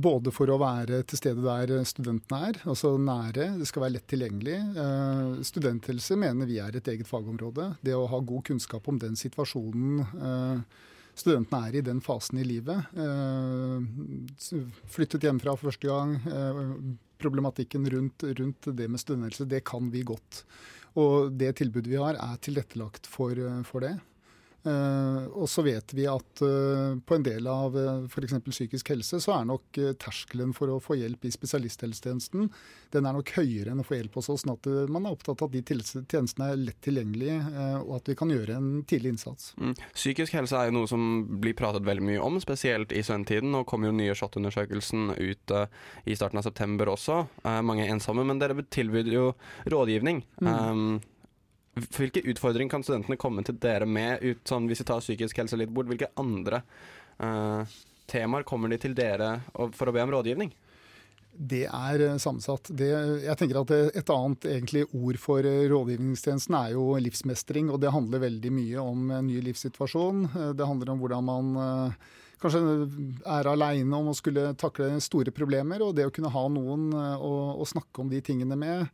både 0.00 0.32
for 0.32 0.48
å 0.48 0.56
være 0.62 1.02
til 1.08 1.20
stede 1.20 1.42
der 1.44 1.84
studentene 1.84 2.38
er, 2.48 2.60
altså 2.64 2.94
nære. 2.96 3.50
Det 3.60 3.68
skal 3.68 3.84
være 3.84 3.94
lett 3.98 4.06
tilgjengelig. 4.08 4.56
Eh, 4.80 5.42
studenthelse 5.44 6.16
mener 6.16 6.48
vi 6.48 6.56
er 6.62 6.78
et 6.78 6.88
eget 6.88 7.08
fagområde. 7.08 7.74
Det 7.84 7.92
å 7.96 8.08
ha 8.08 8.22
god 8.24 8.46
kunnskap 8.48 8.88
om 8.88 9.00
den 9.02 9.18
situasjonen 9.20 10.00
eh, 10.00 10.80
studentene 11.12 11.68
er 11.68 11.76
i 11.76 11.84
den 11.84 12.00
fasen 12.00 12.40
i 12.40 12.48
livet. 12.48 12.88
Eh, 12.96 14.56
flyttet 14.88 15.28
hjemmefra 15.28 15.58
for 15.58 15.68
første 15.68 15.92
gang. 15.92 16.16
Problematikken 17.20 17.84
rundt, 17.92 18.24
rundt 18.40 18.72
det 18.72 18.88
med 18.88 19.04
studenthelse, 19.04 19.50
det 19.52 19.66
kan 19.68 19.92
vi 19.92 20.06
godt. 20.08 20.46
Og 20.98 21.30
det 21.38 21.54
tilbudet 21.60 21.90
vi 21.90 21.98
har, 22.00 22.18
er 22.18 22.40
tilrettelagt 22.42 23.06
for, 23.06 23.36
for 23.66 23.86
det. 23.86 23.94
Uh, 24.60 25.24
og 25.40 25.46
så 25.48 25.62
vet 25.64 25.94
vi 25.96 26.04
at 26.10 26.42
uh, 26.44 26.92
på 27.00 27.16
en 27.16 27.22
del 27.24 27.46
av 27.48 27.76
uh, 27.76 28.02
f.eks. 28.04 28.34
psykisk 28.44 28.90
helse, 28.92 29.20
så 29.24 29.32
er 29.38 29.46
nok 29.48 29.80
terskelen 30.00 30.52
for 30.56 30.74
å 30.74 30.80
få 30.84 30.98
hjelp 31.00 31.24
i 31.24 31.32
spesialisthelsetjenesten 31.32 32.50
den 32.90 33.06
er 33.06 33.14
nok 33.14 33.30
høyere 33.38 33.72
enn 33.72 33.80
å 33.80 33.86
få 33.86 33.96
hjelp 33.96 34.18
hos 34.18 34.28
oss. 34.32 34.42
sånn 34.42 34.56
at 34.56 34.66
man 34.90 35.06
er 35.06 35.14
opptatt 35.14 35.40
av 35.40 35.48
at 35.48 35.54
de 35.54 35.78
tjenestene 36.10 36.48
er 36.50 36.58
lett 36.58 36.80
tilgjengelige, 36.82 37.36
og 37.84 37.92
at 38.00 38.10
vi 38.10 38.16
kan 38.18 38.32
gjøre 38.34 38.56
en 38.58 38.70
tidlig 38.90 39.12
innsats. 39.14 39.52
Mm. 39.62 39.76
Psykisk 39.94 40.34
helse 40.34 40.58
er 40.58 40.68
jo 40.68 40.74
noe 40.74 40.90
som 40.90 41.04
blir 41.40 41.54
pratet 41.54 41.86
veldig 41.86 42.02
mye 42.08 42.24
om, 42.24 42.40
spesielt 42.42 42.90
i 42.90 43.04
studenttiden. 43.06 43.52
Nå 43.54 43.62
kommer 43.70 43.92
jo 43.92 43.94
nye 43.94 44.16
SHoT-undersøkelsen 44.18 45.14
ut 45.20 45.54
i 46.02 46.18
starten 46.18 46.42
av 46.42 46.48
september 46.48 46.90
også. 46.90 47.20
mange 47.62 47.86
er 47.86 47.94
ensomme, 47.94 48.26
men 48.26 48.42
dere 48.42 48.58
tilbyr 48.66 49.14
jo 49.14 49.30
rådgivning. 49.70 50.24
Mm. 50.42 50.50
Um, 50.50 50.98
hvilke 51.74 52.22
utfordringer 52.26 52.70
kan 52.72 52.84
studentene 52.84 53.18
komme 53.20 53.44
til 53.46 53.58
dere 53.62 53.86
med, 53.86 54.24
ut, 54.24 54.42
sånn, 54.48 54.66
hvis 54.70 54.82
vi 54.82 54.88
tar 54.88 55.04
psykisk 55.04 55.38
helse 55.42 55.58
litt 55.58 55.72
bort? 55.74 55.90
Hvilke 55.90 56.10
andre 56.20 56.62
uh, 57.22 57.62
temaer 58.10 58.46
kommer 58.48 58.72
de 58.72 58.80
til 58.82 58.96
dere 58.98 59.36
for 59.54 59.90
å 59.90 59.94
be 59.94 60.02
om 60.02 60.12
rådgivning? 60.16 60.52
Det 61.30 61.62
er 61.64 62.02
eh, 62.04 62.16
sammensatt. 62.20 62.68
Det, 62.76 62.88
jeg 63.22 63.38
tenker 63.38 63.60
at 63.60 63.70
Et 63.96 64.10
annet 64.12 64.46
egentlig 64.50 64.82
ord 64.90 65.16
for 65.22 65.46
eh, 65.46 65.68
rådgivningstjenesten 65.70 66.56
er 66.58 66.72
jo 66.74 66.88
livsmestring. 67.00 67.70
og 67.70 67.78
Det 67.80 67.92
handler 67.94 68.26
veldig 68.26 68.50
mye 68.52 68.82
om 68.82 69.12
en 69.14 69.30
ny 69.30 69.38
livssituasjon. 69.46 70.26
Det 70.58 70.66
handler 70.66 70.90
om 70.92 71.00
hvordan 71.00 71.28
man 71.30 71.94
kanskje 72.40 72.60
er 73.28 73.48
aleine 73.50 73.96
om 73.96 74.10
å 74.10 74.16
skulle 74.16 74.50
takle 74.60 74.92
store 75.04 75.32
problemer. 75.34 75.84
Og 75.84 75.94
det 75.96 76.08
å 76.08 76.14
kunne 76.14 76.32
ha 76.32 76.44
noen 76.52 76.90
å, 76.94 77.32
å 77.60 77.68
snakke 77.68 78.02
om 78.02 78.12
de 78.12 78.22
tingene 78.24 78.58
med. 78.58 78.88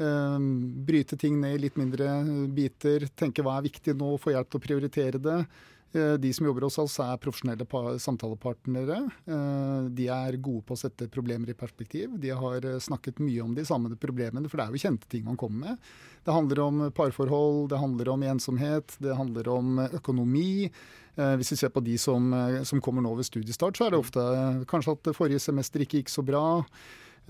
Ehm, 0.00 0.84
bryte 0.86 1.18
ting 1.20 1.40
ned 1.40 1.58
i 1.58 1.62
litt 1.66 1.76
mindre 1.76 2.08
biter, 2.54 3.08
tenke 3.18 3.44
hva 3.44 3.58
er 3.58 3.68
viktig 3.68 3.94
nå, 3.98 4.14
få 4.20 4.32
hjelp 4.32 4.50
til 4.50 4.60
å 4.60 4.66
prioritere 4.66 5.20
det. 5.22 5.38
Eh, 5.92 6.14
de 6.14 6.32
som 6.32 6.46
jobber 6.46 6.64
hos 6.64 6.78
oss 6.80 6.94
er 7.04 7.20
profesjonelle 7.20 7.66
samtalepartnere. 8.00 8.98
Eh, 9.28 9.90
de 9.92 10.06
er 10.08 10.38
gode 10.40 10.64
på 10.64 10.76
å 10.76 10.80
sette 10.80 11.08
problemer 11.12 11.52
i 11.52 11.56
perspektiv. 11.58 12.14
De 12.20 12.32
har 12.32 12.64
eh, 12.64 12.78
snakket 12.80 13.20
mye 13.20 13.44
om 13.44 13.52
de 13.54 13.64
samme 13.68 13.92
problemene, 14.00 14.48
for 14.48 14.58
det 14.58 14.64
er 14.64 14.72
jo 14.72 14.82
kjente 14.86 15.10
ting 15.12 15.26
man 15.28 15.36
kommer 15.40 15.66
med. 15.66 15.92
Det 16.24 16.32
handler 16.32 16.64
om 16.64 16.80
parforhold, 16.96 17.68
det 17.72 17.82
handler 17.82 18.12
om 18.14 18.24
ensomhet, 18.24 18.96
det 19.04 19.18
handler 19.18 19.52
om 19.52 19.78
økonomi. 19.90 20.70
Hvis 21.12 21.50
vi 21.52 21.56
ser 21.60 21.68
på 21.68 21.82
de 21.84 21.98
som, 22.00 22.30
som 22.64 22.80
kommer 22.80 23.02
nå 23.04 23.10
ved 23.18 23.26
studiestart, 23.26 23.76
så 23.76 23.84
er 23.84 23.92
det 23.92 23.98
ofte 23.98 24.22
kanskje 24.70 24.94
at 24.94 25.10
forrige 25.12 25.42
semester 25.44 25.82
ikke 25.84 25.98
gikk 25.98 26.12
så 26.12 26.22
bra. 26.24 26.62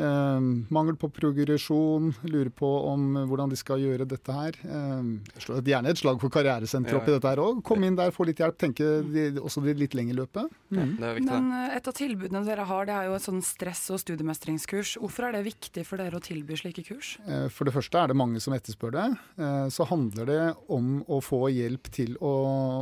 Uh, 0.03 0.67
mangel 0.75 0.97
på 0.99 1.11
progresjon, 1.15 2.11
lurer 2.27 2.51
på 2.51 2.69
om 2.91 3.23
hvordan 3.31 3.53
de 3.53 3.59
skal 3.59 3.83
gjøre 3.83 4.07
dette 4.09 4.35
her. 4.35 4.59
Eh, 4.67 5.38
slår 5.43 5.62
gjerne 5.69 5.93
et 5.93 6.01
slag 6.01 6.19
for 6.23 6.33
karrieresenteret 6.33 6.97
ja. 6.97 7.01
oppi 7.01 7.15
dette 7.15 7.31
her 7.31 7.43
òg. 7.43 7.62
Kom 7.67 7.85
inn 7.87 7.97
der, 7.99 8.12
få 8.15 8.27
litt 8.29 8.43
hjelp. 8.43 8.59
Tenke 8.61 8.88
de, 9.07 9.29
også 9.41 9.62
det 9.65 9.77
litt 9.81 9.97
lengre 9.97 10.19
løpet. 10.23 10.53
Mm. 10.73 10.95
Ja, 11.01 11.12
Men 11.21 11.51
uh, 11.53 11.77
et 11.77 11.88
av 11.88 11.97
tilbudene 11.97 12.45
dere 12.47 12.67
har, 12.69 12.88
det 12.88 12.97
er 12.97 13.09
jo 13.11 13.17
et 13.17 13.27
sånn 13.27 13.43
stress- 13.47 13.88
og 13.95 14.01
studiemestringskurs. 14.03 14.97
Hvorfor 15.03 15.29
er 15.29 15.37
det 15.37 15.45
viktig 15.47 15.85
for 15.88 16.03
dere 16.03 16.19
å 16.19 16.25
tilby 16.25 16.59
slike 16.59 16.85
kurs? 16.87 17.15
Eh, 17.27 17.49
for 17.53 17.69
det 17.69 17.75
første 17.77 18.01
er 18.01 18.12
det 18.12 18.19
mange 18.19 18.43
som 18.43 18.55
etterspør 18.57 18.95
det. 18.97 19.07
Eh, 19.38 19.67
så 19.75 19.87
handler 19.88 20.29
det 20.29 20.41
om 20.73 21.01
å 21.07 21.21
få 21.25 21.45
hjelp 21.53 21.91
til 21.95 22.17
å, 22.21 22.35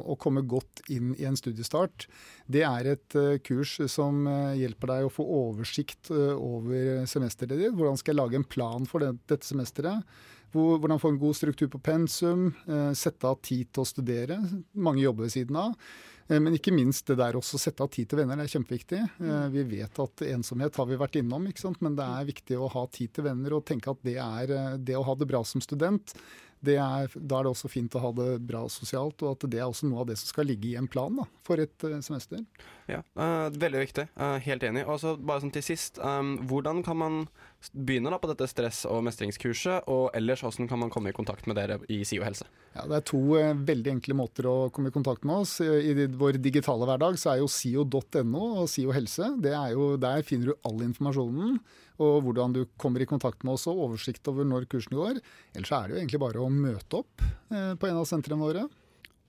å 0.04 0.18
komme 0.20 0.44
godt 0.48 0.85
inn 0.92 1.14
i 1.18 1.26
en 1.28 1.38
studiestart. 1.38 2.09
Det 2.50 2.64
er 2.66 2.90
et 2.94 3.16
uh, 3.18 3.38
kurs 3.46 3.76
som 3.92 4.24
uh, 4.26 4.56
hjelper 4.58 4.94
deg 4.94 5.06
å 5.06 5.12
få 5.12 5.24
oversikt 5.24 6.10
uh, 6.14 6.34
over 6.34 7.06
semesteret 7.10 7.60
ditt. 7.60 7.76
Hvordan 7.76 8.00
skal 8.00 8.14
jeg 8.14 8.20
lage 8.22 8.40
en 8.40 8.46
plan 8.56 8.86
for 8.88 9.04
det, 9.04 9.14
dette 9.30 9.46
semesteret? 9.46 10.06
Hvor, 10.50 10.80
hvordan 10.82 10.98
få 10.98 11.12
en 11.12 11.20
god 11.20 11.36
struktur 11.38 11.68
på 11.70 11.78
pensum? 11.78 12.48
sette 12.98 13.28
av 13.28 13.36
tid 13.46 13.68
til 13.70 13.84
å 13.84 13.86
studere. 13.86 14.40
Mange 14.74 15.04
jobber 15.04 15.28
ved 15.28 15.34
siden 15.36 15.58
av. 15.60 15.76
Men 16.30 16.56
ikke 16.56 16.74
minst 16.74 17.06
det 17.06 17.20
der 17.20 17.38
også 17.38 17.58
sette 17.58 17.84
av 17.86 17.90
tid 17.94 18.08
til 18.10 18.18
venner, 18.18 18.38
det 18.38 18.48
er 18.48 18.52
kjempeviktig. 18.56 18.98
Vi 19.54 19.64
vet 19.70 20.00
at 20.02 20.24
ensomhet 20.26 20.74
har 20.78 20.88
vi 20.90 20.98
vært 20.98 21.20
innom, 21.22 21.46
men 21.46 21.96
det 21.98 22.06
er 22.06 22.26
viktig 22.26 22.58
å 22.58 22.70
ha 22.70 22.82
tid 22.90 23.14
til 23.14 23.28
venner 23.28 23.54
og 23.54 23.64
tenke 23.70 23.94
at 23.94 24.02
det 24.06 24.16
er 24.18 24.74
det 24.78 24.98
å 24.98 25.06
ha 25.06 25.14
det 25.18 25.30
bra 25.30 25.44
som 25.46 25.62
student 25.62 26.14
er, 26.68 27.12
da 27.14 27.38
er 27.38 27.46
det 27.46 27.53
også 27.55 27.70
fint 27.73 27.94
å 27.96 28.03
ha 28.03 28.11
det 28.16 28.29
bra 28.44 28.66
sosialt, 28.68 29.23
og 29.25 29.33
at 29.33 29.46
det 29.53 29.61
er 29.61 29.68
også 29.68 29.88
noe 29.88 30.03
av 30.03 30.11
det 30.11 30.18
som 30.20 30.29
skal 30.29 30.49
ligge 30.51 30.68
i 30.73 30.77
en 30.77 30.88
plan 30.90 31.14
da, 31.16 31.25
for 31.46 31.62
et 31.62 31.87
uh, 31.87 31.96
semester. 32.05 32.42
Ja, 32.90 33.01
uh, 33.16 33.49
Veldig 33.55 33.85
viktig. 33.87 34.07
Uh, 34.20 34.37
helt 34.44 34.66
enig. 34.66 34.85
Og 34.85 35.01
så 35.03 35.14
bare 35.16 35.44
sånn 35.44 35.55
til 35.55 35.64
sist, 35.64 36.01
um, 36.05 36.37
hvordan 36.51 36.85
kan 36.87 37.01
man 37.01 37.23
begynne 37.73 38.11
da 38.12 38.18
på 38.20 38.31
dette 38.31 38.46
stress- 38.49 38.87
og 38.88 39.03
mestringskurset, 39.05 39.88
og 39.92 40.14
ellers 40.16 40.40
hvordan 40.44 40.68
kan 40.70 40.81
man 40.81 40.92
komme 40.92 41.12
i 41.12 41.16
kontakt 41.16 41.46
med 41.51 41.59
dere 41.61 41.77
i 41.92 42.01
SIO 42.09 42.25
helse? 42.25 42.46
Ja, 42.75 42.87
Det 42.88 42.96
er 42.96 43.05
to 43.11 43.20
veldig 43.68 43.92
enkle 43.96 44.16
måter 44.16 44.49
å 44.49 44.57
komme 44.73 44.88
i 44.88 44.94
kontakt 44.94 45.27
med 45.29 45.42
oss. 45.44 45.59
I, 45.61 45.92
i 45.92 46.07
vår 46.09 46.40
digitale 46.40 46.88
hverdag 46.88 47.18
så 47.20 47.35
er 47.35 47.42
jo 47.42 47.51
sio.no 47.53 48.44
og 48.62 48.70
SIO 48.70 48.94
helse. 48.96 49.35
Det 49.44 49.53
jo, 49.75 49.92
der 50.01 50.25
finner 50.27 50.53
du 50.53 50.68
all 50.68 50.81
informasjonen 50.87 51.61
og 52.01 52.25
hvordan 52.25 52.55
du 52.57 52.62
kommer 52.81 53.03
i 53.05 53.09
kontakt 53.09 53.44
med 53.44 53.59
oss 53.59 53.66
og 53.68 53.81
oversikt 53.85 54.29
over 54.33 54.46
når 54.49 54.68
kursen 54.73 54.96
går. 54.96 55.20
Ellers 55.53 55.73
er 55.77 55.88
det 55.88 55.96
jo 55.96 56.01
egentlig 56.01 56.23
bare 56.23 56.40
å 56.40 56.53
møte 56.53 57.03
opp 57.03 57.25
eh, 57.53 57.75
på 57.77 57.90
en 57.90 58.01
av 58.01 58.09
sentrene 58.09 58.40
våre. 58.40 58.64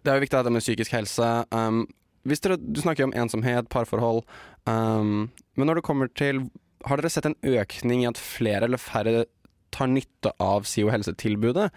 Det 0.01 0.11
er 0.11 0.17
jo 0.17 0.23
viktig 0.23 0.39
dette 0.39 0.53
med 0.55 0.63
psykisk 0.63 0.95
helse. 0.95 1.29
Um, 1.51 1.83
hvis 2.23 2.41
dere, 2.41 2.57
du 2.57 2.79
snakker 2.81 3.09
om 3.09 3.15
ensomhet, 3.17 3.67
parforhold. 3.73 4.23
Um, 4.69 5.29
men 5.57 5.67
når 5.67 5.81
det 5.81 5.87
kommer 5.89 6.09
til 6.15 6.45
Har 6.87 6.99
dere 6.99 7.11
sett 7.13 7.27
en 7.29 7.37
økning 7.45 8.03
i 8.03 8.09
at 8.09 8.19
flere 8.19 8.67
eller 8.67 8.81
færre 8.81 9.25
tar 9.71 9.89
nytte 9.91 10.33
av 10.41 10.65
SIO 10.67 10.91
helsetilbudet? 10.93 11.69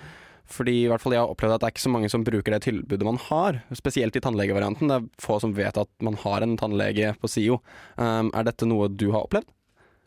Fordi 0.51 0.75
i 0.83 0.89
hvert 0.91 1.01
fall 1.01 1.15
jeg 1.17 1.25
har 1.25 1.33
opplevd 1.33 1.57
at 1.57 1.63
det 1.63 1.69
er 1.69 1.75
ikke 1.75 1.87
så 1.87 1.93
mange 1.95 2.11
som 2.13 2.25
bruker 2.25 2.53
det 2.53 2.65
tilbudet 2.67 3.07
man 3.07 3.21
har. 3.31 3.63
Spesielt 3.77 4.17
i 4.17 4.23
tannlegevarianten. 4.25 4.91
Det 4.91 4.97
er 5.01 5.11
få 5.23 5.39
som 5.41 5.55
vet 5.57 5.79
at 5.81 5.91
man 6.05 6.19
har 6.21 6.45
en 6.45 6.57
tannlege 6.61 7.15
på 7.21 7.31
SIO. 7.33 7.61
Um, 7.97 8.29
er 8.37 8.49
dette 8.49 8.69
noe 8.69 8.91
du 8.93 9.09
har 9.15 9.25
opplevd? 9.25 9.49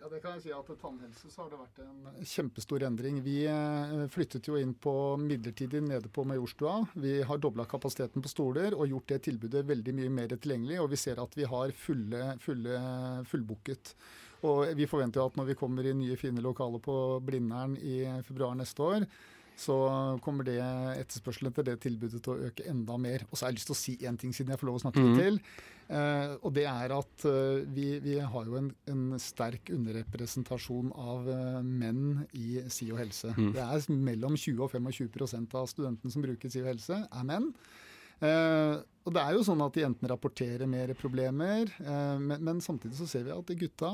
Ja, 0.07 0.11
det 0.13 0.21
kan 0.23 0.37
jeg 0.37 0.45
si 0.45 0.51
at 0.55 0.69
Tannhelse 0.79 1.27
så 1.27 1.41
har 1.41 1.49
det 1.51 1.57
vært 1.59 1.79
en 1.83 2.27
kjempestor 2.29 2.85
endring. 2.87 3.17
Vi 3.25 3.41
eh, 3.51 4.05
flyttet 4.13 4.45
jo 4.47 4.55
inn 4.55 4.71
på 4.71 4.93
midlertidig 5.19 5.81
nede 5.83 6.07
på 6.13 6.23
Majorstua. 6.23 6.77
Vi 6.95 7.17
har 7.27 7.41
dobla 7.43 7.65
kapasiteten 7.67 8.23
på 8.23 8.31
stoler 8.31 8.77
og 8.77 8.87
gjort 8.87 9.11
det 9.11 9.17
tilbudet 9.25 9.65
veldig 9.67 9.97
mye 9.97 10.13
mer 10.21 10.31
tilgjengelig. 10.37 10.79
Og 10.79 10.93
vi 10.93 11.01
ser 11.01 11.19
at 11.19 11.35
vi 11.35 11.49
har 11.51 11.75
fulle, 11.75 12.37
fulle, 12.39 12.79
fullbooket. 13.27 13.91
Og 14.45 14.67
vi 14.77 14.85
forventer 14.89 15.21
jo 15.21 15.29
at 15.31 15.39
når 15.39 15.49
vi 15.51 15.57
kommer 15.57 15.87
i 15.87 15.95
nye, 15.97 16.19
fine 16.19 16.43
lokaler 16.43 16.81
på 16.83 16.97
Blindern 17.25 17.73
i 17.81 18.03
februar 18.27 18.53
neste 18.57 18.83
år, 18.85 19.07
så 19.57 19.75
kommer 20.21 20.45
det 20.45 20.59
etterspørselen 20.61 21.49
etter 21.49 21.65
det 21.65 21.79
tilbudet 21.81 22.21
til 22.21 22.35
å 22.35 22.49
øke 22.51 22.67
enda 22.69 22.97
mer. 23.01 23.25
Og 23.31 23.37
så 23.37 23.45
har 23.45 23.51
jeg 23.51 23.57
lyst 23.57 23.71
til 23.71 23.75
å 23.75 23.79
si 23.79 23.95
én 24.05 24.19
ting, 24.21 24.35
siden 24.35 24.53
jeg 24.53 24.61
får 24.61 24.69
lov 24.69 24.77
å 24.77 24.83
snakke 24.85 25.01
litt 25.01 25.15
mm. 25.15 25.23
til. 25.23 25.39
Eh, 25.87 26.33
og 26.43 26.51
det 26.53 26.65
er 26.67 26.91
at 26.91 27.25
uh, 27.25 27.63
vi, 27.73 27.87
vi, 28.03 28.17
har 28.19 28.49
jo 28.49 28.57
en, 28.59 28.69
en, 28.91 29.03
sterk 29.23 29.71
underrepresentasjon 29.73 30.91
av 30.99 31.29
uh, 31.31 31.59
menn 31.63 32.25
i 32.35 32.59
SIO 32.67 32.99
helse. 32.99 33.31
Mm. 33.37 33.53
Det 33.55 33.63
er 33.63 33.99
mellom 34.09 34.35
20 34.35 34.65
og 34.65 34.75
25% 34.75 35.55
av 35.57 35.69
studentene 35.71 36.13
som 36.13 36.25
bruker 36.25 36.51
SIO 36.51 36.67
helse, 36.67 37.01
er 37.07 37.27
menn. 37.27 37.49
Uh, 38.21 38.83
og 39.07 39.13
det 39.15 39.23
er 39.23 39.37
jo 39.37 39.43
sånn 39.47 39.61
at 39.63 39.77
jentene 39.79 40.09
rapporterer 40.11 40.67
mer 40.67 40.89
problemer, 40.99 41.69
men, 42.19 42.41
men, 42.43 42.57
samtidig 42.59 42.97
så 42.97 43.05
ser 43.07 43.23
vi 43.23 43.31
at 43.31 43.53
gutta 43.55 43.91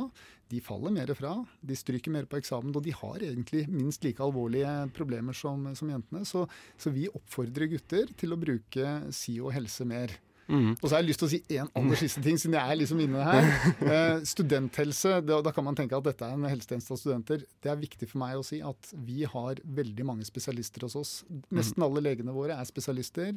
de 0.50 0.62
faller 0.62 0.94
mer 0.94 1.12
fra. 1.18 1.36
De 1.62 1.78
stryker 1.78 2.14
mer 2.14 2.26
på 2.30 2.40
eksamen, 2.40 2.74
og 2.74 2.82
de 2.86 2.96
har 2.98 3.22
egentlig 3.22 3.68
minst 3.70 4.06
like 4.06 4.24
alvorlige 4.26 4.72
problemer 4.98 5.38
som, 5.38 5.66
som 5.78 5.90
jentene. 5.90 6.24
Så, 6.26 6.48
så, 6.78 6.94
vi 6.94 7.08
oppfordrer 7.10 7.70
gutter 7.76 8.10
til 8.18 8.34
å 8.34 8.40
bruke 8.42 8.96
SIO 9.14 9.54
helse 9.54 9.88
mer. 9.90 10.14
Mm. 10.48 10.74
Og 10.76 10.84
så 10.84 10.96
har 10.96 11.02
jeg 11.02 11.10
lyst 11.10 11.22
til 11.24 11.28
å 11.28 11.32
si 11.32 11.40
en 11.60 11.70
aller 11.80 12.00
siste 12.00 12.24
ting, 12.24 12.38
siden 12.40 12.58
jeg 12.58 12.74
er 12.74 12.80
liksom 12.82 13.04
inne 13.04 13.28
her. 13.28 13.50
Eh, 13.94 14.24
studenthelse, 14.26 15.20
da, 15.26 15.38
da, 15.44 15.52
kan 15.54 15.66
man 15.66 15.76
tenke 15.78 15.96
at 15.98 16.06
dette 16.06 16.26
er 16.26 16.38
en 16.38 16.48
helsetjeneste 16.48 16.96
av 16.96 17.00
studenter. 17.00 17.44
Det 17.62 17.70
er 17.70 17.80
viktig 17.80 18.08
for 18.10 18.22
meg 18.22 18.40
å 18.40 18.46
si 18.46 18.60
at 18.64 18.90
vi 19.06 19.28
har 19.30 19.60
veldig 19.78 20.06
mange 20.08 20.26
spesialister 20.26 20.86
hos 20.88 20.96
oss. 20.98 21.12
Nesten 21.54 21.84
alle 21.86 22.02
legene 22.02 22.34
våre 22.34 22.58
er 22.58 22.70
spesialister. 22.70 23.34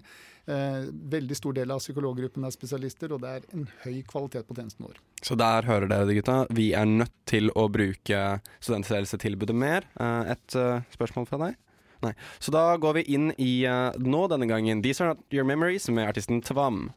Eh, 0.47 0.87
veldig 1.17 1.39
stor 1.39 1.57
del 1.59 1.75
av 1.75 1.83
psykologgruppen 1.83 2.47
er 2.47 2.55
spesialister, 2.55 3.13
og 3.13 3.25
det 3.25 3.35
er 3.35 3.49
en 3.57 3.67
høy 3.85 4.01
kvalitet 4.09 4.49
på 4.49 4.57
tjenesten 4.57 4.87
vår. 4.87 5.03
Så 5.27 5.37
der 5.39 5.69
hører 5.69 5.91
dere 5.91 6.09
det, 6.09 6.19
gutta. 6.21 6.39
Vi 6.55 6.71
er 6.79 6.89
nødt 6.89 7.15
til 7.29 7.51
å 7.59 7.67
bruke 7.73 8.23
studenthelsetilbudet 8.61 9.57
mer. 9.57 9.89
Eh, 10.01 10.35
et 10.37 10.59
uh, 10.59 10.85
spørsmål 10.95 11.29
fra 11.29 11.43
deg? 11.47 11.61
Nei. 12.05 12.13
Så 12.39 12.53
da 12.55 12.77
går 12.81 13.01
vi 13.01 13.07
inn 13.17 13.33
i 13.41 13.65
uh, 13.69 13.91
nå 13.97 14.27
denne 14.33 14.49
gangen 14.51 14.83
These 14.85 15.05
Are 15.05 15.15
Not 15.15 15.35
Your 15.35 15.49
Memories 15.49 15.89
med 15.89 16.09
artisten 16.11 16.43
Tvam. 16.45 16.91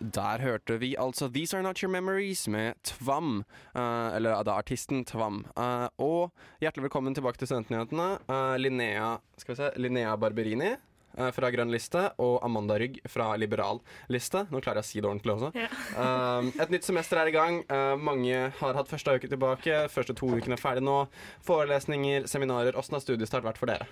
Der 0.00 0.40
hørte 0.40 0.78
vi 0.80 0.94
altså 0.96 1.28
These 1.28 1.56
Are 1.56 1.62
Not 1.62 1.82
Your 1.82 1.92
Memories 1.92 2.46
med 2.48 2.78
Tvam. 2.88 3.42
Uh, 3.74 4.16
eller 4.16 4.42
da 4.48 4.56
artisten 4.56 5.04
Tvam. 5.04 5.44
Uh, 5.52 5.86
og 6.00 6.30
hjertelig 6.64 6.88
velkommen 6.88 7.14
tilbake 7.14 7.38
til 7.38 7.50
Studentnyhetene. 7.50 8.14
Uh, 8.30 8.56
Linnea, 8.56 9.18
skal 9.38 9.54
vi 9.54 9.60
se, 9.60 9.74
Linnea 9.76 10.16
Barberini 10.16 10.74
fra 11.34 11.50
Grønn 11.52 11.72
liste 11.72 12.04
og 12.22 12.36
Amanda 12.46 12.76
Rygg 12.80 13.00
fra 13.10 13.32
Liberal 13.40 13.80
liste. 14.12 14.44
Nå 14.50 14.60
klarer 14.62 14.80
jeg 14.80 14.86
å 14.86 14.90
si 14.90 15.00
det 15.00 15.10
ordentlig 15.10 15.34
også. 15.34 15.50
Yeah. 15.58 16.50
et 16.62 16.72
nytt 16.72 16.86
semester 16.86 17.20
er 17.20 17.30
i 17.30 17.34
gang. 17.34 17.62
mange 18.00 18.44
har 18.60 18.78
hatt 18.78 18.90
første 18.90 19.16
uke 19.18 19.30
tilbake. 19.30 19.82
Første 19.92 20.16
to 20.16 20.30
ukene 20.36 20.56
er 20.56 20.62
ferdig 20.62 20.84
nå. 20.86 21.00
Forelesninger, 21.46 22.30
seminarer. 22.30 22.78
Åssen 22.78 22.96
har 22.96 23.04
studiestart 23.04 23.46
vært 23.46 23.60
for 23.60 23.72
dere? 23.72 23.90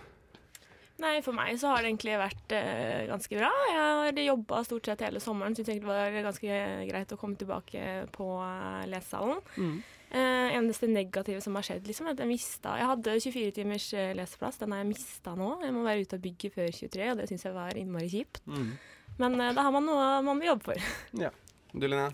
Nei, 0.99 1.21
for 1.23 1.37
meg 1.37 1.55
så 1.61 1.71
har 1.71 1.83
det 1.83 1.93
egentlig 1.93 2.17
vært 2.19 2.55
eh, 2.59 3.05
ganske 3.07 3.39
bra. 3.39 3.51
Jeg 3.71 3.83
har 3.85 4.19
jobba 4.25 4.65
stort 4.67 4.89
sett 4.89 5.05
hele 5.07 5.23
sommeren. 5.23 5.55
så 5.55 5.63
jeg 5.63 5.69
tenkte 5.69 5.87
det 5.87 5.93
var 5.95 6.17
ganske 6.27 6.59
greit 6.89 7.15
å 7.15 7.19
komme 7.21 7.39
tilbake 7.39 7.85
på 8.15 8.27
eh, 8.43 8.89
lesesalen. 8.91 9.39
Mm. 9.55 9.77
Eh, 10.11 10.55
eneste 10.57 10.89
negative 10.89 11.41
som 11.45 11.55
har 11.59 11.67
skjedd, 11.67 11.85
liksom, 11.87 12.07
er 12.09 12.15
at 12.17 12.23
jeg 12.23 12.31
mista 12.31 12.77
Jeg 12.81 12.87
hadde 12.89 13.17
24 13.21 13.51
timers 13.59 13.89
eh, 13.93 14.15
leseplass. 14.17 14.57
Den 14.63 14.73
har 14.73 14.81
jeg 14.81 14.89
mista 14.95 15.35
nå. 15.37 15.51
Jeg 15.65 15.75
må 15.77 15.83
være 15.85 16.07
ute 16.07 16.17
av 16.17 16.25
bygget 16.25 16.55
før 16.55 16.71
23, 16.73 17.11
og 17.13 17.21
det 17.21 17.29
syns 17.29 17.45
jeg 17.45 17.53
var 17.59 17.77
innmari 17.77 18.09
kjipt. 18.09 18.41
Mm. 18.49 18.71
Men 19.19 19.41
eh, 19.41 19.53
da 19.53 19.67
har 19.69 19.75
man 19.77 19.85
noe 19.89 20.09
man 20.25 20.41
vil 20.41 20.53
jobbe 20.55 20.73
for. 20.73 20.91
Ja. 21.27 21.31
Du, 21.75 21.85
Linnea? 21.85 22.09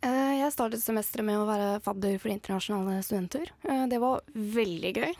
Eh, 0.00 0.38
Jeg 0.40 0.52
startet 0.54 0.80
semesteret 0.80 1.26
med 1.28 1.36
å 1.36 1.44
være 1.44 1.74
fadder 1.84 2.14
for 2.22 2.32
internasjonale 2.32 3.02
studenter. 3.04 3.50
Eh, 3.68 3.82
Det 3.92 3.98
var 4.00 4.22
veldig 4.32 4.92
gøy, 4.96 5.10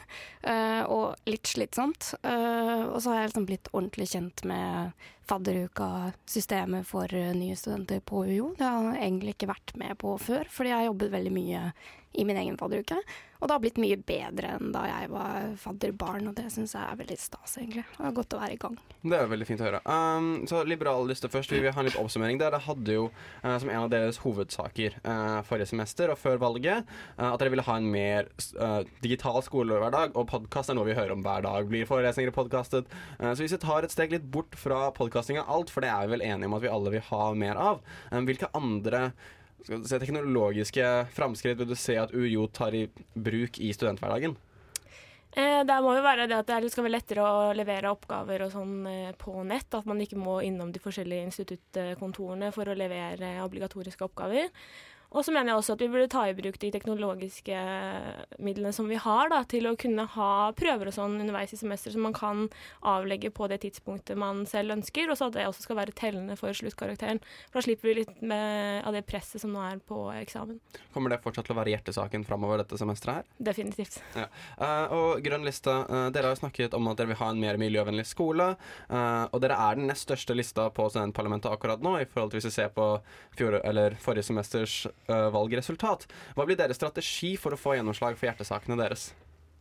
eh, 0.48 0.82
og 0.88 1.20
litt 1.28 1.44
slitsomt. 1.52 2.14
Eh, 2.24 2.86
Og 2.88 2.96
så 3.04 3.12
har 3.12 3.20
jeg 3.20 3.28
liksom 3.34 3.48
blitt 3.50 3.68
ordentlig 3.74 4.08
kjent 4.14 4.44
med 4.48 4.92
fadderuka-systemet 5.30 6.86
for 6.86 7.14
eh, 7.14 7.32
nye 7.36 7.56
studenter 7.56 8.02
på 8.04 8.24
UiO. 8.26 8.52
Det 8.58 8.66
har 8.66 8.90
jeg 8.90 9.02
egentlig 9.06 9.36
ikke 9.36 9.52
vært 9.52 9.74
med 9.80 9.98
på 10.00 10.16
før, 10.18 10.50
fordi 10.50 10.72
jeg 10.72 10.80
har 10.80 10.90
jobbet 10.90 11.14
veldig 11.14 11.34
mye 11.34 11.64
i 12.12 12.24
min 12.24 12.36
egen 12.36 12.58
fadderuke. 12.58 12.98
Og 13.40 13.48
det 13.48 13.54
har 13.54 13.60
blitt 13.62 13.78
mye 13.80 13.96
bedre 14.04 14.48
enn 14.58 14.72
da 14.74 14.82
jeg 14.84 15.08
var 15.14 15.52
fadderbarn, 15.62 16.26
og 16.28 16.34
det 16.36 16.50
syns 16.52 16.74
jeg 16.76 16.84
er 16.84 16.98
veldig 16.98 17.16
stas, 17.16 17.54
egentlig. 17.56 17.86
Det 17.94 18.02
er 18.04 18.16
godt 18.18 18.34
å 18.36 18.40
være 18.42 18.56
i 18.56 18.58
gang. 18.60 18.74
Det 19.00 19.16
er 19.16 19.30
veldig 19.30 19.46
fint 19.48 19.62
å 19.62 19.64
høre. 19.64 19.80
Um, 19.88 20.26
så 20.50 20.60
liberale 20.68 21.08
liste 21.08 21.30
først. 21.32 21.54
Vi 21.54 21.62
vil 21.64 21.72
ha 21.72 21.80
en 21.80 21.88
litt 21.88 21.96
oppsummering. 21.96 22.36
Dere 22.40 22.60
hadde 22.60 22.96
jo 22.98 23.06
uh, 23.08 23.54
som 23.62 23.70
en 23.72 23.86
av 23.86 23.88
deres 23.92 24.20
hovedsaker 24.20 24.98
uh, 25.06 25.40
forrige 25.48 25.70
semester 25.70 26.12
og 26.12 26.20
før 26.20 26.36
valget 26.42 26.84
uh, 27.16 27.30
at 27.30 27.40
dere 27.40 27.54
ville 27.54 27.64
ha 27.64 27.78
en 27.80 27.88
mer 27.88 28.28
digital 29.00 29.40
skolehverdag, 29.46 30.12
og 30.20 30.28
podkast 30.28 30.72
er 30.72 30.76
noe 30.76 30.90
vi 30.90 30.98
hører 30.98 31.14
om 31.16 31.24
hver 31.24 31.46
dag. 31.46 31.70
Blir 31.70 31.88
forelesninger 31.88 32.34
podkastet? 32.34 32.92
så 33.20 33.38
hvis 33.40 33.54
vi 33.54 33.60
tar 33.62 33.86
et 33.86 33.92
steg 33.92 34.12
litt 34.12 34.26
bort 34.32 34.56
fra 34.58 34.90
podkasting 35.20 35.40
av 35.40 35.50
alt, 35.50 35.70
for 35.70 35.84
det 35.84 35.90
er 35.90 36.06
vi 36.06 36.16
vel 36.16 36.24
enige 36.24 36.48
om 36.48 36.56
at 36.56 36.62
vi 36.64 36.72
alle 36.72 36.90
vil 36.94 37.08
ha 37.10 37.34
mer 37.34 37.56
av, 37.56 37.80
hvilke 38.10 38.48
andre 38.54 39.12
du 39.60 39.98
teknologiske 40.00 40.84
framskritt 41.12 41.58
vil 41.58 41.68
du 41.68 41.76
se 41.76 41.98
at 42.00 42.14
UiO 42.14 42.46
tar 42.48 42.74
i 42.74 42.88
bruk 43.14 43.58
i 43.60 43.72
studenthverdagen? 43.72 44.36
Eh, 45.36 45.60
det 45.62 45.76
må 45.84 45.92
jo 45.94 46.02
være 46.02 46.26
det 46.26 46.38
at 46.40 46.48
det 46.64 46.70
skal 46.72 46.86
være 46.86 46.96
lettere 46.96 47.22
å 47.22 47.52
levere 47.54 47.92
oppgaver 47.92 48.46
og 48.46 48.54
sånn 48.54 48.86
eh, 48.88 49.12
på 49.20 49.44
nett. 49.44 49.68
At 49.76 49.86
man 49.86 50.00
ikke 50.00 50.18
må 50.18 50.40
innom 50.42 50.72
de 50.72 50.80
forskjellige 50.82 51.28
instituttkontorene 51.28 52.48
for 52.56 52.66
å 52.66 52.74
levere 52.74 53.36
obligatoriske 53.44 54.08
oppgaver. 54.08 54.48
Og 55.10 55.24
så 55.26 55.32
mener 55.34 55.50
jeg 55.50 55.58
også 55.58 55.74
at 55.74 55.82
vi 55.82 55.88
burde 55.90 56.10
ta 56.10 56.22
i 56.28 56.34
bruk 56.38 56.56
de 56.62 56.70
teknologiske 56.70 57.60
midlene 58.38 58.70
som 58.74 58.86
vi 58.90 58.98
har, 59.00 59.30
da, 59.32 59.40
til 59.48 59.66
å 59.66 59.74
kunne 59.78 60.04
ha 60.14 60.30
prøver 60.54 60.90
og 60.90 60.94
sånn 60.94 61.16
underveis 61.18 61.54
i 61.54 61.58
semesteret 61.58 61.96
som 61.96 62.04
man 62.06 62.14
kan 62.14 62.44
avlegge 62.86 63.32
på 63.34 63.48
det 63.50 63.60
tidspunktet 63.64 64.18
man 64.20 64.44
selv 64.46 64.76
ønsker, 64.76 65.10
og 65.10 65.18
så 65.18 65.26
at 65.26 65.38
det 65.38 65.48
også 65.50 65.66
skal 65.66 65.80
være 65.80 65.94
tellende 65.98 66.36
for 66.38 66.54
sluttkarakteren. 66.54 67.18
For 67.50 67.58
da 67.58 67.64
slipper 67.66 67.90
vi 67.90 67.96
litt 68.02 68.22
med, 68.22 68.84
av 68.86 68.94
det 68.94 69.02
presset 69.08 69.42
som 69.42 69.50
nå 69.54 69.64
er 69.66 69.80
på 69.82 70.04
eksamen. 70.14 70.60
Kommer 70.94 71.10
det 71.10 71.20
fortsatt 71.24 71.48
til 71.48 71.56
å 71.56 71.60
være 71.60 71.74
hjertesaken 71.74 72.26
framover 72.28 72.62
dette 72.62 72.78
semesteret 72.78 73.20
her? 73.20 73.28
Definitivt. 73.50 73.98
Ja. 74.14 74.28
Uh, 74.60 74.94
og 74.94 75.24
Grønn 75.26 75.46
liste, 75.46 75.74
uh, 75.90 76.06
dere 76.14 76.30
har 76.30 76.38
jo 76.38 76.42
snakket 76.44 76.78
om 76.78 76.86
at 76.92 77.00
dere 77.00 77.10
vil 77.12 77.20
ha 77.20 77.32
en 77.34 77.42
mer 77.42 77.58
miljøvennlig 77.60 78.06
skole. 78.06 78.52
uh, 78.92 79.26
og 79.30 79.40
dere 79.42 79.58
er 79.58 79.78
den 79.78 79.90
nest 79.90 80.06
største 80.06 80.38
lista 80.38 80.68
på 80.74 80.86
studentparlamentet 80.92 81.50
akkurat 81.50 81.82
nå, 81.82 81.98
i 81.98 82.06
forhold 82.06 82.30
til 82.30 82.40
hvis 82.40 82.50
vi 82.52 82.56
ser 82.60 82.70
på 82.74 82.88
fjor, 83.34 83.58
eller 83.64 83.98
forrige 84.00 84.30
semesters 84.30 84.84
valgresultat. 85.08 86.04
Hva 86.36 86.44
blir 86.46 86.58
deres 86.60 86.78
strategi 86.78 87.36
for 87.40 87.56
å 87.56 87.60
få 87.60 87.74
gjennomslag 87.78 88.18
for 88.18 88.28
hjertesakene 88.28 88.78
deres? 88.78 89.10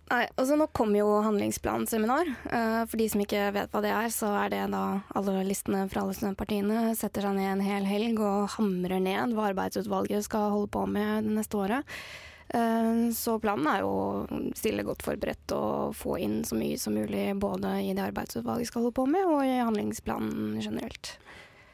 Nei, 0.09 0.23
altså 0.41 0.55
Nå 0.57 0.65
kommer 0.73 1.03
jo 1.03 1.09
handlingsplan-seminar. 1.21 2.31
Eh, 2.49 2.79
for 2.89 2.97
de 2.97 3.05
som 3.13 3.21
ikke 3.21 3.51
vet 3.53 3.69
hva 3.73 3.81
det 3.85 3.91
er, 3.93 4.07
så 4.13 4.31
er 4.41 4.49
det 4.53 4.63
da 4.73 4.83
alle 5.17 5.43
listene 5.45 5.83
fra 5.91 6.01
alle 6.01 6.15
studentpartiene 6.17 6.95
setter 6.97 7.27
seg 7.27 7.37
ned 7.37 7.51
en 7.51 7.61
hel 7.61 7.85
helg 7.85 8.17
og 8.17 8.49
hamrer 8.55 9.03
ned 9.05 9.35
hva 9.37 9.51
arbeidsutvalget 9.51 10.25
skal 10.25 10.49
holde 10.55 10.71
på 10.73 10.87
med 10.89 11.29
det 11.29 11.35
neste 11.37 11.61
året. 11.61 11.93
Eh, 12.49 13.05
så 13.13 13.37
planen 13.37 13.69
er 13.69 13.83
jo 13.85 13.91
å 13.93 14.41
stille 14.57 14.85
godt 14.87 15.05
forberedt 15.05 15.53
og 15.53 15.93
få 15.97 16.17
inn 16.25 16.41
så 16.47 16.57
mye 16.57 16.81
som 16.81 16.97
mulig 16.97 17.27
både 17.37 17.75
i 17.85 17.93
det 17.93 18.07
arbeidsutvalget 18.09 18.71
skal 18.71 18.87
holde 18.87 18.97
på 18.97 19.05
med, 19.13 19.29
og 19.29 19.45
i 19.45 19.59
handlingsplanen 19.61 20.57
generelt. 20.57 21.19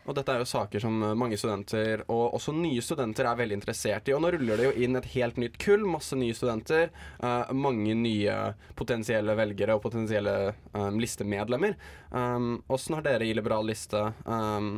Og 0.05 0.15
dette 0.17 0.33
er 0.33 0.41
jo 0.41 0.47
saker 0.49 0.83
som 0.83 1.01
eh, 1.03 1.15
mange 1.17 1.37
studenter, 1.39 2.05
og 2.13 2.37
også 2.37 2.53
nye 2.55 2.83
studenter, 2.85 3.27
er 3.27 3.39
veldig 3.39 3.57
interessert 3.59 4.09
i. 4.09 4.15
Og 4.15 4.21
nå 4.23 4.31
ruller 4.35 4.61
det 4.61 4.67
jo 4.69 4.73
inn 4.85 4.99
et 4.99 5.11
helt 5.15 5.39
nytt 5.41 5.57
kull, 5.61 5.85
masse 5.89 6.17
nye 6.17 6.35
studenter. 6.37 6.91
Uh, 7.19 7.49
mange 7.57 7.95
nye 7.97 8.35
potensielle 8.77 9.35
velgere 9.37 9.77
og 9.77 9.83
potensielle 9.85 10.35
um, 10.73 10.99
listemedlemmer. 11.01 11.75
Um, 12.11 12.59
Åssen 12.71 12.97
har 12.97 13.05
dere 13.05 13.27
i 13.27 13.33
Liberal 13.35 13.65
liste 13.67 14.01
um, 14.25 14.77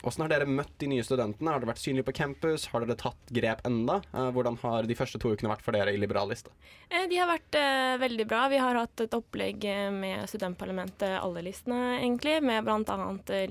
Hvordan 0.00 0.24
har 0.24 0.30
dere 0.32 0.46
møtt 0.48 0.72
de 0.80 0.86
nye 0.88 1.04
studentene? 1.04 1.52
Har 1.52 1.60
dere 1.60 1.68
vært 1.74 1.82
synlige 1.82 2.06
på 2.08 2.14
campus? 2.16 2.62
Har 2.72 2.80
dere 2.80 2.96
tatt 2.96 3.32
grep 3.36 3.60
enda? 3.68 3.98
Eh, 4.16 4.30
hvordan 4.32 4.56
har 4.62 4.86
de 4.88 4.96
første 4.96 5.18
to 5.20 5.34
ukene 5.34 5.50
vært 5.52 5.64
for 5.66 5.76
dere 5.76 5.92
i 5.92 5.98
Liberalliste? 6.00 6.48
Eh, 6.88 7.04
De 7.10 7.18
har 7.20 7.28
vært 7.28 7.58
eh, 7.60 7.98
veldig 8.00 8.26
bra. 8.30 8.46
Vi 8.48 8.62
har 8.62 8.78
hatt 8.80 9.02
et 9.04 9.16
opplegg 9.18 9.66
eh, 9.68 9.90
med 9.92 10.24
studentparlamentet, 10.32 11.18
alle 11.20 11.42
listene 11.44 11.98
egentlig, 11.98 12.38
med 12.48 12.64
bl.a. 12.64 12.96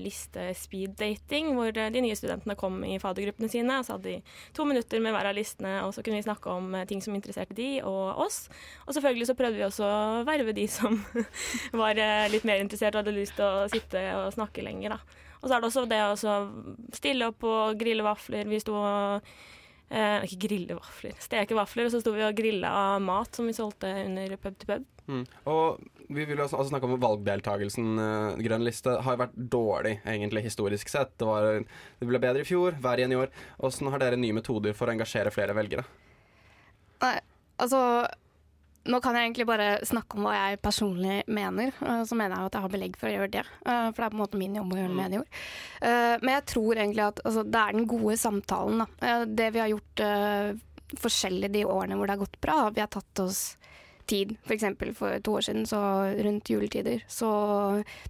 Liste 0.02 0.48
speed 0.58 0.98
dating, 0.98 1.52
hvor 1.54 1.70
de 1.70 2.02
nye 2.02 2.18
studentene 2.18 2.58
kom 2.58 2.82
i 2.82 2.98
fadergruppene 2.98 3.52
sine. 3.52 3.78
Så 3.86 3.94
hadde 3.94 4.16
de 4.16 4.18
to 4.56 4.66
minutter 4.66 5.06
med 5.06 5.14
hver 5.14 5.30
av 5.30 5.38
listene, 5.38 5.78
og 5.86 5.94
så 5.94 6.02
kunne 6.02 6.18
vi 6.18 6.26
snakke 6.26 6.50
om 6.50 6.74
ting 6.90 6.98
som 7.04 7.14
interesserte 7.14 7.54
de 7.54 7.70
og 7.86 8.26
oss. 8.26 8.42
Og 8.88 8.98
selvfølgelig 8.98 9.30
så 9.30 9.38
prøvde 9.38 9.62
vi 9.62 9.68
også 9.70 9.86
å 9.86 10.22
verve 10.26 10.58
de 10.58 10.66
som 10.66 10.98
var 11.84 12.02
litt 12.34 12.42
mer 12.48 12.58
interessert 12.58 12.98
og 12.98 13.04
hadde 13.04 13.18
lyst 13.22 13.38
til 13.38 13.46
å 13.46 13.66
sitte 13.70 14.08
og 14.18 14.32
snakke 14.34 14.66
lenger, 14.66 14.98
da. 14.98 15.29
Og 15.40 15.48
så 15.48 15.54
er 15.56 15.62
det 15.62 15.70
også 15.70 15.86
det 15.88 16.00
å 16.04 16.42
stille 16.96 17.30
opp 17.32 17.46
og 17.48 17.80
grille 17.80 18.04
vafler. 18.04 18.48
Vi 18.50 18.60
sto 18.60 18.76
og 18.76 19.30
eh, 19.88 20.26
Ikke 20.26 20.42
grille 20.46 20.76
vafler, 20.76 21.16
steke 21.22 21.56
vafler. 21.56 21.88
Og 21.88 21.94
så 21.94 22.02
sto 22.02 22.12
vi 22.14 22.24
og 22.26 22.36
grilla 22.36 22.72
mat 23.02 23.36
som 23.36 23.48
vi 23.48 23.56
solgte 23.56 23.90
under 24.04 24.36
pub 24.40 24.58
til 24.60 24.74
pub. 24.74 24.88
Mm. 25.10 25.24
Og 25.50 25.80
vi 26.10 26.26
vil 26.28 26.38
også 26.38 26.58
altså 26.58 26.70
snakke 26.74 26.86
om 26.86 27.00
valgdeltakelsen. 27.02 27.88
Uh, 27.98 28.42
Grønn 28.44 28.66
liste 28.66 28.94
har 29.06 29.18
vært 29.20 29.34
dårlig, 29.34 29.96
egentlig, 30.04 30.44
historisk 30.46 30.92
sett. 30.92 31.16
Det, 31.18 31.26
var, 31.26 31.64
det 31.98 32.10
ble 32.10 32.20
bedre 32.22 32.44
i 32.44 32.48
fjor, 32.48 32.76
verre 32.82 33.02
igjen 33.02 33.16
i 33.16 33.20
år. 33.24 33.32
Åssen 33.66 33.90
har 33.90 34.02
dere 34.02 34.20
nye 34.20 34.36
metoder 34.36 34.76
for 34.76 34.90
å 34.90 34.94
engasjere 34.94 35.32
flere 35.34 35.56
velgere? 35.56 35.86
Nei, 37.00 37.16
altså 37.62 37.80
Nå 38.88 38.96
kan 39.04 39.14
jeg 39.14 39.26
egentlig 39.28 39.44
bare 39.46 39.66
snakke 39.84 40.16
om 40.16 40.24
hva 40.24 40.32
jeg 40.38 40.60
personlig 40.64 41.18
mener. 41.28 41.74
eh, 41.84 42.02
Så 42.08 42.16
mener 42.16 42.36
jeg 42.36 42.46
at 42.46 42.54
jeg 42.56 42.62
har 42.62 42.72
belegg 42.72 42.96
for 42.96 43.08
å 43.10 43.12
gjøre 43.12 43.30
det. 43.30 43.44
eh, 43.66 43.90
For 43.92 43.98
det 44.00 44.06
er 44.06 44.10
på 44.14 44.16
en 44.16 44.22
måte 44.22 44.38
min 44.40 44.54
jobb 44.56 44.72
å 44.72 44.78
gjøre 44.78 44.88
det 44.88 44.96
med 44.96 45.10
det 45.12 45.18
ord. 45.20 45.28
Eh, 45.82 46.16
Men 46.22 46.34
jeg 46.38 46.46
tror 46.46 46.74
egentlig 46.76 47.04
at 47.06 47.20
altså, 47.24 47.44
det 47.44 47.60
er 47.60 47.72
den 47.72 47.86
gode 47.86 48.16
samtalen. 48.16 48.78
Da. 49.00 49.24
Det 49.26 49.50
vi 49.52 49.58
har 49.60 49.68
gjort 49.68 50.04
forskjellig 51.00 51.52
de 51.52 51.64
årene 51.70 51.94
hvor 51.96 52.06
det 52.08 52.16
har 52.16 52.24
gått 52.24 52.40
bra, 52.40 52.70
vi 52.74 52.80
har 52.82 52.88
tatt 52.90 53.20
oss 53.22 53.56
tid. 54.10 54.34
For 54.44 54.54
eksempel 54.56 54.90
for 54.98 55.14
to 55.24 55.36
år 55.38 55.44
siden, 55.46 55.66
så 55.70 55.78
rundt 56.18 56.50
juletider, 56.50 57.04
så 57.10 57.30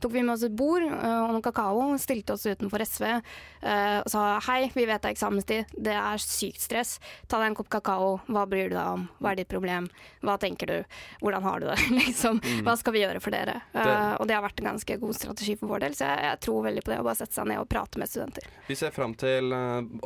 tok 0.00 0.12
vi 0.14 0.22
med 0.24 0.34
oss 0.34 0.44
et 0.46 0.54
bord 0.56 0.82
eh, 0.86 1.18
og 1.20 1.34
noe 1.36 1.44
kakao, 1.44 1.84
stilte 2.00 2.34
oss 2.34 2.46
utenfor 2.48 2.82
SV 2.86 3.06
eh, 3.10 3.98
og 4.00 4.08
sa 4.12 4.24
hei, 4.48 4.70
vi 4.74 4.86
vet 4.88 5.02
det 5.04 5.10
er 5.10 5.16
eksamenstid, 5.16 5.74
det 5.76 5.94
er 5.96 6.22
sykt 6.24 6.60
stress. 6.64 6.96
Ta 7.28 7.40
deg 7.42 7.50
en 7.52 7.58
kopp 7.60 7.70
kakao, 7.72 8.14
hva 8.32 8.46
bryr 8.48 8.70
du 8.72 8.76
deg 8.78 8.94
om, 8.96 9.06
hva 9.20 9.32
er 9.34 9.40
ditt 9.42 9.50
problem, 9.52 9.88
hva 10.24 10.38
tenker 10.40 10.70
du, 10.72 10.76
hvordan 11.22 11.44
har 11.46 11.60
du 11.62 11.68
det, 11.70 11.78
liksom. 12.00 12.40
Mm. 12.40 12.62
Hva 12.66 12.76
skal 12.80 12.96
vi 12.96 13.04
gjøre 13.04 13.20
for 13.24 13.36
dere? 13.36 13.60
Eh, 13.74 13.84
Det- 13.84 13.98
og 14.20 14.26
det 14.28 14.34
har 14.36 14.42
vært 14.44 14.60
en 14.60 14.70
ganske 14.72 14.96
god 15.00 15.14
strategi 15.16 15.54
for 15.60 15.70
vår 15.74 15.84
del, 15.86 15.94
så 15.96 16.08
jeg, 16.08 16.24
jeg 16.30 16.40
tror 16.46 16.64
veldig 16.66 16.82
på 16.86 16.92
det 16.92 17.00
å 17.00 17.06
bare 17.06 17.18
sette 17.20 17.36
seg 17.36 17.46
ned 17.50 17.60
og 17.62 17.68
prate 17.70 17.98
med 18.00 18.08
studenter. 18.10 18.48
Vi 18.68 18.76
ser 18.78 18.90
fram 18.94 19.14
til 19.18 19.52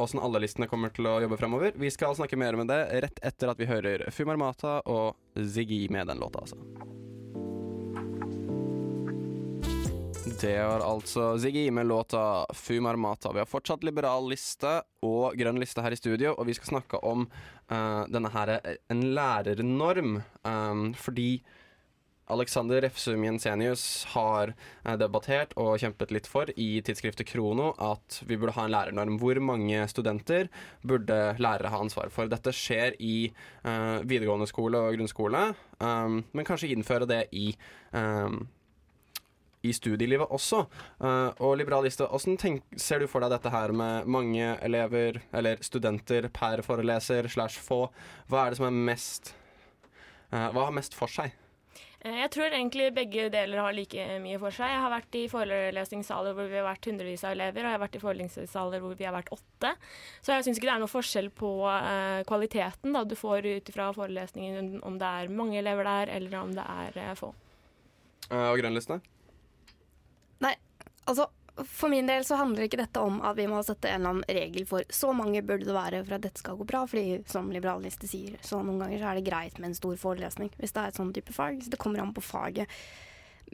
åssen 0.01 0.21
alle 0.23 0.41
listene 0.43 0.69
kommer 0.71 0.93
til 0.95 1.07
å 1.11 1.17
jobbe 1.23 1.39
fremover. 1.41 1.73
Vi 1.79 1.91
skal 1.95 2.15
snakke 2.19 2.37
mer 2.41 2.55
om 2.59 2.67
det 2.69 2.81
rett 3.05 3.19
etter 3.23 3.51
at 3.53 3.59
vi 3.61 3.67
hører 3.71 4.07
Fumar 4.15 4.37
Mata 4.41 4.79
og 4.87 5.15
Ziggy 5.35 5.89
med 5.91 6.07
den 6.07 6.19
låta, 6.23 6.39
altså. 6.45 6.57
Det 10.41 10.57
var 10.63 10.81
altså 10.81 11.39
Ziggy 11.39 11.71
med 11.71 11.87
låta 11.87 12.47
Fumar 12.55 12.97
Mata. 12.97 13.33
Vi 13.33 13.39
har 13.39 13.49
fortsatt 13.49 13.85
liberal 13.85 14.29
liste 14.31 14.81
og 15.05 15.37
grønn 15.39 15.61
liste 15.61 15.85
her 15.85 15.95
i 15.95 15.99
studio, 15.99 16.35
og 16.35 16.49
vi 16.49 16.57
skal 16.57 16.75
snakke 16.75 17.01
om 17.07 17.27
uh, 17.73 18.05
denne 18.13 18.31
her 18.35 18.57
eh, 18.57 18.79
en 18.93 19.03
lærernorm. 19.17 20.23
um, 20.45 20.87
fordi 20.95 21.43
Alexander 22.33 22.81
Refsum 22.81 23.25
Jensenius 23.27 24.05
har 24.15 24.55
eh, 24.55 24.97
debattert 25.01 25.53
og 25.61 25.77
kjempet 25.83 26.15
litt 26.15 26.29
for 26.31 26.49
i 26.57 26.81
tidsskriftet 26.85 27.29
Krono 27.29 27.73
at 27.77 28.23
vi 28.25 28.39
burde 28.41 28.55
ha 28.57 28.65
en 28.65 28.73
lærernorm. 28.73 29.19
Hvor 29.21 29.41
mange 29.45 29.85
studenter 29.93 30.49
burde 30.83 31.19
lærere 31.43 31.73
ha 31.73 31.83
ansvar 31.85 32.13
for? 32.15 32.31
Dette 32.33 32.55
skjer 32.55 32.97
i 33.03 33.29
uh, 33.67 34.01
videregående 34.07 34.49
skole 34.49 34.81
og 34.81 34.97
grunnskole, 34.97 35.47
um, 35.81 36.21
men 36.33 36.49
kanskje 36.49 36.73
innføre 36.73 37.09
det 37.09 37.25
i 37.37 37.51
um, 37.93 38.45
i 39.65 39.73
studielivet 39.73 40.33
også. 40.33 40.65
Uh, 41.01 41.31
og 41.45 41.57
liberaliste, 41.61 42.07
hvordan 42.09 42.37
tenk, 42.41 42.67
ser 42.77 43.01
du 43.01 43.09
for 43.09 43.25
deg 43.25 43.33
dette 43.33 43.53
her 43.53 43.73
med 43.77 44.09
mange 44.11 44.51
elever, 44.65 45.23
eller 45.33 45.63
studenter 45.65 46.29
per 46.33 46.65
foreleser 46.67 47.29
slash 47.33 47.61
få? 47.65 47.87
Hva 48.29 48.45
er 48.45 48.53
det 48.53 48.61
som 48.61 48.69
er 48.69 48.85
mest 48.93 49.35
uh, 50.33 50.51
Hva 50.53 50.69
har 50.69 50.77
mest 50.77 50.97
for 50.99 51.13
seg? 51.13 51.33
Eh, 52.05 52.19
Jeg 52.21 52.31
tror 52.35 52.53
egentlig 52.53 52.91
begge 52.95 53.29
deler 53.33 53.63
har 53.65 53.73
like 53.77 54.07
mye 54.21 54.39
for 54.43 54.55
seg. 54.55 54.69
Jeg 54.69 54.83
har 54.85 54.93
vært 54.93 55.17
i 55.17 55.25
forelesningssaler 55.33 56.37
hvor 56.37 56.51
vi 56.51 56.59
har 56.61 56.67
vært 56.67 56.89
hundrevis 56.91 57.25
av 57.25 57.33
elever, 57.33 57.65
og 57.65 57.71
jeg 57.71 57.77
har 57.79 57.85
vært 57.85 57.97
i 57.97 58.03
forelesningssaler 58.03 58.83
hvor 58.85 58.99
vi 58.99 59.07
har 59.09 59.17
vært 59.17 59.33
åtte. 59.35 59.71
Så 60.21 60.35
jeg 60.35 60.47
syns 60.47 60.61
ikke 60.61 60.69
det 60.69 60.75
er 60.75 60.83
noe 60.85 60.93
forskjell 60.93 61.31
på 61.33 61.53
uh, 61.65 62.21
kvaliteten 62.29 62.97
da 62.97 63.05
du 63.09 63.17
får 63.17 63.49
ut 63.49 63.73
fra 63.73 63.89
forelesningen, 63.97 64.77
om 64.85 64.99
det 65.01 65.15
er 65.23 65.33
mange 65.33 65.59
elever 65.63 65.89
der, 65.89 66.13
eller 66.19 66.37
om 66.43 66.53
det 66.57 66.67
er 66.77 67.01
uh, 67.01 67.15
få. 67.17 67.33
Uh, 68.29 68.51
og 68.51 68.61
grønnlistene? 68.61 69.01
Nei, 70.45 70.53
altså 71.09 71.31
for 71.63 71.93
min 71.93 72.09
del 72.09 72.25
så 72.27 72.39
handler 72.41 72.67
ikke 72.67 72.81
dette 72.81 73.03
om 73.03 73.21
at 73.23 73.37
vi 73.39 73.47
må 73.51 73.61
sette 73.63 73.91
en 73.91 74.01
eller 74.01 74.13
annen 74.15 74.37
regel 74.41 74.67
for 74.67 74.87
så 74.91 75.13
mange 75.15 75.43
burde 75.47 75.69
det 75.69 75.77
være 75.77 76.03
for 76.03 76.17
at 76.17 76.27
dette 76.27 76.43
skal 76.43 76.59
gå 76.59 76.67
bra, 76.69 76.83
fordi 76.91 77.21
som 77.31 77.51
liberalister 77.55 78.11
sier, 78.11 78.39
så 78.43 78.59
noen 78.63 78.83
ganger 78.83 79.03
så 79.03 79.11
er 79.11 79.21
det 79.21 79.27
greit 79.29 79.59
med 79.61 79.71
en 79.71 79.79
stor 79.79 79.99
forelesning 80.01 80.51
hvis 80.59 80.75
det 80.75 80.83
er 80.83 80.93
et 80.93 81.01
sånn 81.01 81.13
type 81.15 81.35
fag. 81.35 81.63
Så 81.63 81.71
det 81.71 81.81
kommer 81.81 82.03
an 82.03 82.15
på 82.17 82.25
faget. 82.25 82.71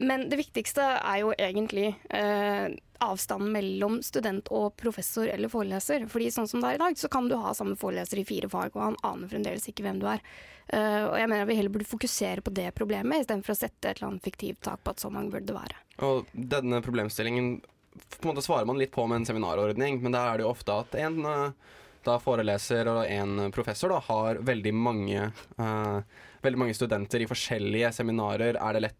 Men 0.01 0.29
det 0.31 0.39
viktigste 0.39 0.81
er 0.97 1.17
jo 1.21 1.33
egentlig 1.35 1.91
eh, 2.09 2.71
avstanden 3.03 3.51
mellom 3.53 3.99
student 4.05 4.47
og 4.53 4.73
professor 4.79 5.27
eller 5.29 5.51
foreleser. 5.51 6.07
Fordi 6.09 6.31
sånn 6.33 6.47
som 6.49 6.63
det 6.63 6.71
er 6.71 6.79
i 6.79 6.81
dag, 6.81 6.97
så 6.97 7.09
kan 7.11 7.27
du 7.29 7.35
ha 7.37 7.53
samme 7.57 7.77
foreleser 7.77 8.21
i 8.21 8.25
fire 8.25 8.49
fag, 8.49 8.73
og 8.73 8.85
han 8.85 8.97
aner 9.05 9.29
fremdeles 9.29 9.67
ikke 9.69 9.85
hvem 9.85 9.99
du 10.01 10.07
er. 10.09 10.23
Eh, 10.71 11.03
og 11.05 11.17
jeg 11.19 11.27
mener 11.27 11.43
at 11.43 11.51
vi 11.51 11.57
heller 11.59 11.73
burde 11.73 11.89
fokusere 11.89 12.45
på 12.45 12.53
det 12.55 12.69
problemet, 12.77 13.25
istedenfor 13.25 13.53
å 13.53 13.61
sette 13.61 13.91
et 13.91 13.99
eller 13.99 14.13
annet 14.13 14.25
fiktivt 14.25 14.63
tak 14.65 14.81
på 14.81 14.95
at 14.95 15.03
så 15.03 15.11
mange 15.13 15.33
burde 15.33 15.51
det 15.51 15.57
være. 15.59 15.81
Og 16.07 16.31
denne 16.33 16.81
problemstillingen 16.85 17.59
på 17.91 18.23
en 18.23 18.31
måte 18.31 18.43
svarer 18.45 18.67
man 18.69 18.79
litt 18.79 18.93
på 18.93 19.05
med 19.07 19.21
en 19.21 19.27
seminarordning, 19.27 20.01
men 20.03 20.15
der 20.15 20.27
er 20.27 20.39
det 20.39 20.45
jo 20.45 20.51
ofte 20.53 20.75
at 20.83 20.97
en 20.99 21.21
eh, 21.27 21.71
da 22.05 22.17
foreleser 22.21 22.89
og 22.89 23.03
en 23.05 23.51
professor 23.53 23.93
da, 23.93 23.99
har 24.07 24.41
veldig 24.45 24.73
mange, 24.73 25.27
uh, 25.61 25.99
veldig 26.41 26.61
mange 26.63 26.73
studenter 26.77 27.21
i 27.21 27.27
forskjellige 27.29 27.91
seminarer. 27.93 28.57
Er 28.57 28.77
det, 28.77 28.81
lett, 28.87 28.97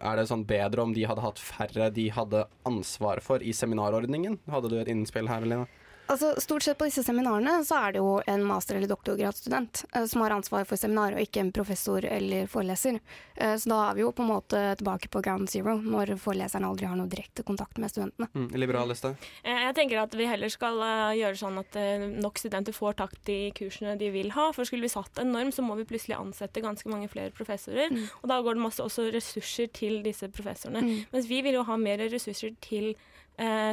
er 0.00 0.16
det 0.16 0.28
sånn 0.30 0.46
bedre 0.48 0.86
om 0.86 0.94
de 0.96 1.04
hadde 1.08 1.24
hatt 1.24 1.42
færre 1.42 1.90
de 1.92 2.08
hadde 2.14 2.46
ansvar 2.68 3.20
for 3.24 3.44
i 3.44 3.52
seminarordningen? 3.56 4.40
Hadde 4.48 4.72
du 4.72 4.78
et 4.80 4.88
innspill 4.92 5.28
her, 5.28 5.44
Lena? 5.44 5.68
Altså, 6.08 6.30
stort 6.40 6.62
sett 6.64 6.78
på 6.80 6.86
disse 6.88 7.02
seminarene 7.04 7.58
så 7.68 7.76
er 7.84 7.92
det 7.92 8.00
jo 8.00 8.14
en 8.26 8.44
master- 8.48 8.78
eller 8.78 8.88
doktorgradsstudent 8.88 9.82
eh, 9.92 10.06
som 10.08 10.22
har 10.24 10.32
ansvar 10.32 10.64
for 10.64 10.80
seminaret, 10.80 11.18
og 11.18 11.26
ikke 11.26 11.42
en 11.42 11.50
professor 11.52 12.04
eller 12.08 12.46
foreleser. 12.48 12.96
Eh, 13.36 13.52
så 13.60 13.68
da 13.68 13.80
er 13.90 13.98
vi 13.98 14.04
jo 14.06 14.12
på 14.16 14.24
en 14.24 14.30
måte 14.30 14.62
tilbake 14.80 15.10
på 15.12 15.20
ground 15.26 15.50
zero, 15.52 15.74
når 15.76 16.14
foreleseren 16.22 16.64
aldri 16.64 16.88
har 16.88 16.96
noe 16.96 17.10
direkte 17.12 17.44
kontakt 17.44 17.76
med 17.82 17.92
studentene. 17.92 18.30
Mm, 18.32 18.48
liberal 18.56 18.88
liste? 18.88 19.12
Eh, 19.42 19.60
Jeg 19.66 19.76
tenker 19.76 20.00
at 20.00 20.16
vi 20.16 20.30
heller 20.30 20.48
skal 20.48 20.80
eh, 20.86 21.18
gjøre 21.20 21.40
sånn 21.42 21.60
at 21.60 21.76
eh, 21.76 22.06
nok 22.24 22.40
studenter 22.40 22.72
får 22.72 22.96
takt 23.02 23.28
i 23.28 23.38
kursene 23.60 23.98
de 24.00 24.08
vil 24.14 24.32
ha. 24.38 24.48
For 24.56 24.64
skulle 24.64 24.88
vi 24.88 24.94
satt 24.94 25.20
en 25.20 25.34
norm, 25.36 25.52
så 25.52 25.66
må 25.66 25.76
vi 25.76 25.84
plutselig 25.92 26.16
ansette 26.16 26.64
ganske 26.64 26.88
mange 26.88 27.12
flere 27.12 27.34
professorer. 27.36 27.92
Og 28.22 28.32
da 28.32 28.40
går 28.40 28.56
det 28.56 28.64
masse 28.64 28.80
også 28.80 29.10
ressurser 29.12 29.68
til 29.76 30.00
disse 30.06 30.32
professorene. 30.32 30.80
Mm. 30.88 30.98
Mens 31.12 31.28
vi 31.28 31.44
vil 31.44 31.60
jo 31.60 31.68
ha 31.68 31.76
mer 31.76 32.00
ressurser 32.08 32.56
til 32.64 32.94
eh, 32.94 33.14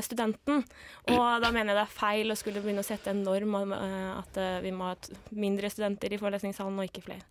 studenten. 0.05 0.63
Og 1.11 1.41
da 1.41 1.51
mener 1.51 1.73
jeg 1.73 1.79
det 1.79 1.85
er 1.85 1.95
feil 1.97 2.33
å 2.33 2.37
skulle 2.39 2.61
begynne 2.63 2.83
å 2.83 2.87
sette 2.87 3.11
en 3.13 3.23
norm 3.25 3.57
om 3.61 3.73
eh, 3.75 4.11
at 4.19 4.39
eh, 4.41 4.59
vi 4.65 4.73
må 4.75 4.91
ha 4.91 4.95
mindre 5.33 5.71
studenter 5.73 6.13
i 6.13 6.19
forelesningssalen 6.21 6.81
og 6.81 6.89
ikke 6.89 7.05
flere. 7.07 7.25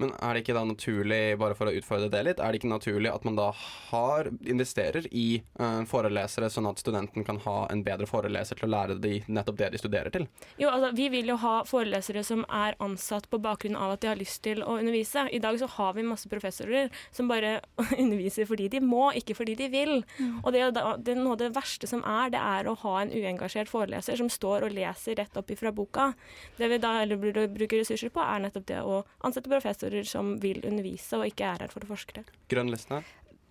Men 0.00 0.14
er 0.16 0.34
det 0.34 0.44
ikke 0.44 0.56
da 0.56 0.64
naturlig, 0.64 1.20
bare 1.40 1.56
for 1.58 1.68
å 1.68 1.74
utfordre 1.76 2.08
det 2.12 2.22
litt, 2.24 2.40
er 2.40 2.52
det 2.52 2.60
ikke 2.60 2.72
naturlig 2.72 3.10
at 3.12 3.26
man 3.28 3.36
da 3.36 3.50
har, 3.90 4.30
investerer 4.48 5.06
i 5.12 5.42
uh, 5.60 5.82
forelesere, 5.88 6.48
sånn 6.52 6.68
at 6.70 6.80
studenten 6.80 7.26
kan 7.26 7.40
ha 7.44 7.56
en 7.72 7.82
bedre 7.84 8.08
foreleser 8.08 8.56
til 8.56 8.68
å 8.68 8.72
lære 8.72 8.96
de 9.02 9.18
nettopp 9.28 9.58
det 9.60 9.70
de 9.74 9.80
studerer 9.82 10.14
til? 10.14 10.26
Jo, 10.60 10.70
altså, 10.72 10.92
Vi 10.96 11.10
vil 11.12 11.28
jo 11.32 11.36
ha 11.42 11.54
forelesere 11.68 12.24
som 12.26 12.46
er 12.48 12.78
ansatt 12.80 13.28
på 13.30 13.40
bakgrunn 13.42 13.76
av 13.76 13.96
at 13.96 14.04
de 14.04 14.10
har 14.10 14.20
lyst 14.20 14.42
til 14.46 14.64
å 14.64 14.78
undervise. 14.78 15.26
I 15.28 15.42
dag 15.42 15.58
så 15.60 15.68
har 15.76 15.94
vi 15.98 16.06
masse 16.06 16.30
professorer 16.32 16.88
som 17.12 17.28
bare 17.30 17.58
underviser 18.02 18.48
fordi 18.48 18.70
de 18.72 18.80
må, 18.84 19.10
ikke 19.20 19.36
fordi 19.36 19.58
de 19.60 19.68
vil. 19.72 19.94
Og 20.42 20.52
det, 20.56 20.64
det 21.04 21.14
er 21.14 21.20
Noe 21.20 21.34
av 21.36 21.40
det 21.42 21.50
verste 21.52 21.84
som 21.90 22.00
er, 22.08 22.30
det 22.32 22.40
er 22.40 22.68
å 22.70 22.76
ha 22.80 22.94
en 23.02 23.10
uengasjert 23.12 23.68
foreleser 23.68 24.16
som 24.16 24.30
står 24.32 24.64
og 24.64 24.72
leser 24.72 25.18
rett 25.20 25.36
opp 25.36 25.50
ifra 25.52 25.72
boka. 25.74 26.12
Det 26.56 26.70
vi 26.70 26.78
da 26.80 26.94
heller 27.02 27.20
burde 27.20 27.44
bruke 27.52 27.82
ressurser 27.82 28.12
på, 28.14 28.22
er 28.24 28.40
nettopp 28.46 28.66
det 28.70 28.80
å 28.80 29.02
ansette 29.26 29.50
professorer 29.90 30.04
som 30.08 30.38
vil 30.40 30.60
undervise 30.64 31.18
og 31.18 31.26
ikke 31.26 31.44
er 31.44 31.64
her 31.64 31.68
for 31.72 31.82
å 31.84 31.90
forske. 31.90 32.24
Grønn 32.48 32.70
liste? 32.70 33.02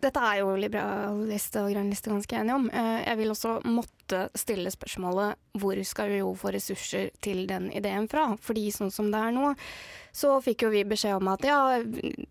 Dette 0.01 0.19
er 0.23 0.39
jo 0.39 0.55
liberaliste 0.55 1.59
og 1.65 1.73
grønnliste 1.73 2.09
ganske 2.09 2.35
enige 2.39 2.55
om. 2.55 2.69
Eh, 2.71 3.03
Jeg 3.05 3.17
vil 3.17 3.29
også 3.29 3.61
måtte 3.65 3.91
stille 4.37 4.71
spørsmålet 4.73 5.59
hvor 5.59 5.79
skal 5.87 6.11
vi 6.11 6.19
jo 6.21 6.33
få 6.37 6.53
ressurser 6.55 7.09
til 7.23 7.45
den 7.49 7.69
ideen 7.75 8.07
fra? 8.11 8.31
Fordi 8.41 8.69
sånn 8.73 8.91
som 8.93 9.09
det 9.11 9.19
er 9.19 9.33
nå, 9.35 9.53
så 10.15 10.35
fikk 10.43 10.65
jo 10.65 10.71
vi 10.73 10.83
beskjed 10.87 11.19
om 11.19 11.29
at 11.31 11.45
ja, 11.45 11.59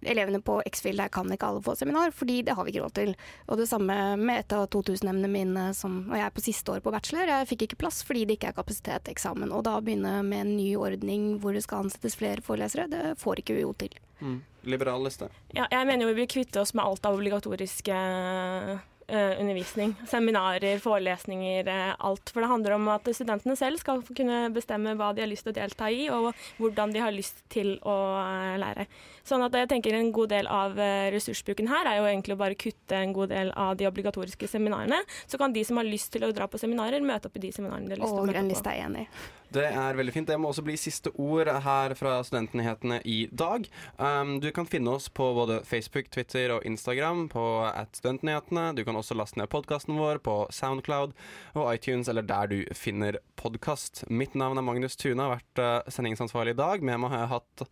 elevene 0.02 0.40
på 0.44 0.58
X-Fill 0.68 0.98
der 0.98 1.12
kan 1.12 1.30
ikke 1.32 1.48
alle 1.50 1.62
få 1.64 1.76
seminar, 1.78 2.12
fordi 2.14 2.40
det 2.46 2.56
har 2.58 2.66
vi 2.66 2.74
ikke 2.74 2.84
råd 2.84 2.96
til. 2.98 3.14
Og 3.46 3.60
det 3.60 3.68
samme 3.70 3.96
med 4.20 4.42
et 4.42 4.54
av 4.56 4.66
2000-emnene 4.74 5.30
mine, 5.32 5.68
som, 5.78 6.00
og 6.10 6.18
jeg 6.18 6.26
er 6.26 6.34
på 6.34 6.44
siste 6.44 6.74
år 6.74 6.82
på 6.84 6.92
bachelor, 6.94 7.30
jeg 7.30 7.50
fikk 7.52 7.66
ikke 7.68 7.80
plass 7.84 8.02
fordi 8.06 8.26
det 8.26 8.38
ikke 8.38 8.52
er 8.52 8.58
kapasitet 8.58 9.06
til 9.06 9.16
eksamen. 9.16 9.54
Og 9.54 9.64
da 9.68 9.78
begynne 9.84 10.18
med 10.26 10.44
en 10.44 10.54
ny 10.58 10.70
ordning 10.80 11.30
hvor 11.42 11.56
det 11.56 11.64
skal 11.66 11.86
ansettes 11.86 12.18
flere 12.18 12.44
forelesere, 12.44 12.88
det 12.90 13.16
får 13.22 13.42
ikke 13.42 13.58
UiO 13.60 13.74
til. 13.78 13.94
Mm. 14.20 14.38
Liberal 14.68 15.04
liste? 15.06 15.30
Ja, 15.54 15.68
jeg 15.70 15.86
mener 15.86 16.04
jo 16.04 16.12
vi 16.12 16.22
bør 16.22 16.32
kvitte 16.32 16.62
oss 16.62 16.74
med 16.74 16.84
alt 16.84 17.06
av 17.06 17.16
obligatorisk 17.16 17.88
eh, 17.94 18.78
undervisning. 19.08 19.94
Seminarer, 20.06 20.78
forelesninger, 20.78 21.68
eh, 21.68 21.94
alt. 21.98 22.30
For 22.30 22.44
det 22.44 22.50
handler 22.50 22.74
om 22.76 22.88
at 22.92 23.08
studentene 23.16 23.56
selv 23.56 23.80
skal 23.80 24.02
kunne 24.02 24.48
bestemme 24.52 24.94
hva 24.98 25.12
de 25.14 25.24
har 25.24 25.30
lyst 25.30 25.46
til 25.46 25.54
å 25.54 25.58
delta 25.60 25.88
i, 25.90 26.08
og 26.12 26.34
hvordan 26.58 26.92
de 26.92 27.02
har 27.02 27.14
lyst 27.14 27.40
til 27.52 27.76
å 27.88 27.96
eh, 28.20 28.58
lære. 28.60 28.88
Sånn 29.28 29.44
at 29.44 29.56
jeg 29.56 29.68
tenker 29.68 29.96
En 29.98 30.12
god 30.12 30.30
del 30.30 30.46
av 30.46 30.78
eh, 30.78 31.08
ressursbruken 31.12 31.68
her 31.68 31.88
er 31.88 31.98
jo 31.98 32.06
egentlig 32.06 32.36
å 32.36 32.40
bare 32.40 32.58
kutte 32.58 32.96
en 32.96 33.12
god 33.16 33.32
del 33.32 33.50
av 33.56 33.74
de 33.80 33.88
obligatoriske 33.88 34.48
seminarene. 34.48 35.00
Så 35.26 35.40
kan 35.40 35.52
de 35.52 35.64
som 35.64 35.80
har 35.80 35.88
lyst 35.88 36.12
til 36.14 36.24
å 36.24 36.32
dra 36.32 36.46
på 36.48 36.60
seminarer, 36.60 37.04
møte 37.04 37.28
opp 37.28 37.36
i 37.40 37.46
de 37.48 37.52
seminarene 37.54 37.88
de 37.88 37.96
har 37.96 38.04
lyst 38.04 38.14
til 38.14 38.22
å 38.22 38.28
møte 38.28 38.44
opp 38.44 38.64
på. 38.64 38.70
er 38.70 38.84
enig. 38.84 39.08
Det 39.48 39.64
er 39.64 39.96
veldig 39.96 40.12
fint. 40.12 40.28
Det 40.28 40.36
må 40.36 40.50
også 40.50 40.62
bli 40.66 40.74
siste 40.76 41.10
ord 41.16 41.48
her 41.64 41.94
fra 41.96 42.18
Studentnyhetene 42.26 43.00
i 43.08 43.22
dag. 43.32 43.64
Um, 43.96 44.36
du 44.44 44.50
kan 44.52 44.68
finne 44.68 44.92
oss 44.98 45.08
på 45.08 45.30
både 45.36 45.62
Facebook, 45.64 46.10
Twitter 46.12 46.52
og 46.58 46.66
Instagram 46.68 47.26
på 47.32 47.44
at 47.64 47.96
Studentnyhetene. 47.96 48.74
Du 48.76 48.84
kan 48.84 48.97
også 49.00 49.16
laste 49.18 49.40
ned 49.40 49.50
podkasten 49.52 49.98
vår 49.98 50.20
på 50.24 50.36
Soundcloud 50.54 51.14
og 51.54 51.68
iTunes 51.72 52.10
eller 52.10 52.26
der 52.26 52.50
du 52.50 52.58
finner 52.76 53.20
podkast. 53.40 54.04
Mitt 54.10 54.34
navn 54.38 54.58
er 54.58 54.66
Magnus 54.66 54.98
Tune, 54.98 55.22
har 55.22 55.38
vært 55.38 55.62
uh, 55.62 55.92
sendingsansvarlig 55.92 56.56
i 56.56 56.60
dag. 56.62 56.84
Med 56.84 57.00
meg 57.02 57.14
har 57.14 57.24
jeg 57.24 57.32
hatt 57.36 57.68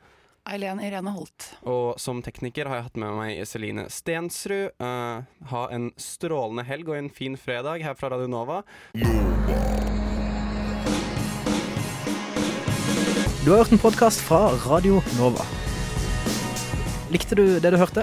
Eileen 0.46 0.78
Irene 0.78 1.10
Holt. 1.10 1.48
og 1.66 1.98
som 1.98 2.20
tekniker 2.22 2.68
har 2.70 2.78
jeg 2.78 2.86
hatt 2.86 3.00
med 3.02 3.16
meg 3.18 3.40
Celine 3.50 3.88
Stensrud. 3.90 4.76
Uh, 4.78 5.26
ha 5.50 5.62
en 5.74 5.90
strålende 5.98 6.66
helg 6.68 6.92
og 6.92 7.00
en 7.00 7.10
fin 7.10 7.34
fredag 7.40 7.82
her 7.82 7.98
fra 7.98 8.12
Radio 8.14 8.30
Nova. 8.30 8.62
Du 13.42 13.52
har 13.52 13.62
hørt 13.62 13.74
en 13.74 13.82
podkast 13.82 14.22
fra 14.26 14.48
Radio 14.66 15.02
Nova. 15.18 15.44
Likte 17.14 17.38
du 17.38 17.44
det 17.62 17.70
du 17.70 17.78
hørte? 17.78 18.02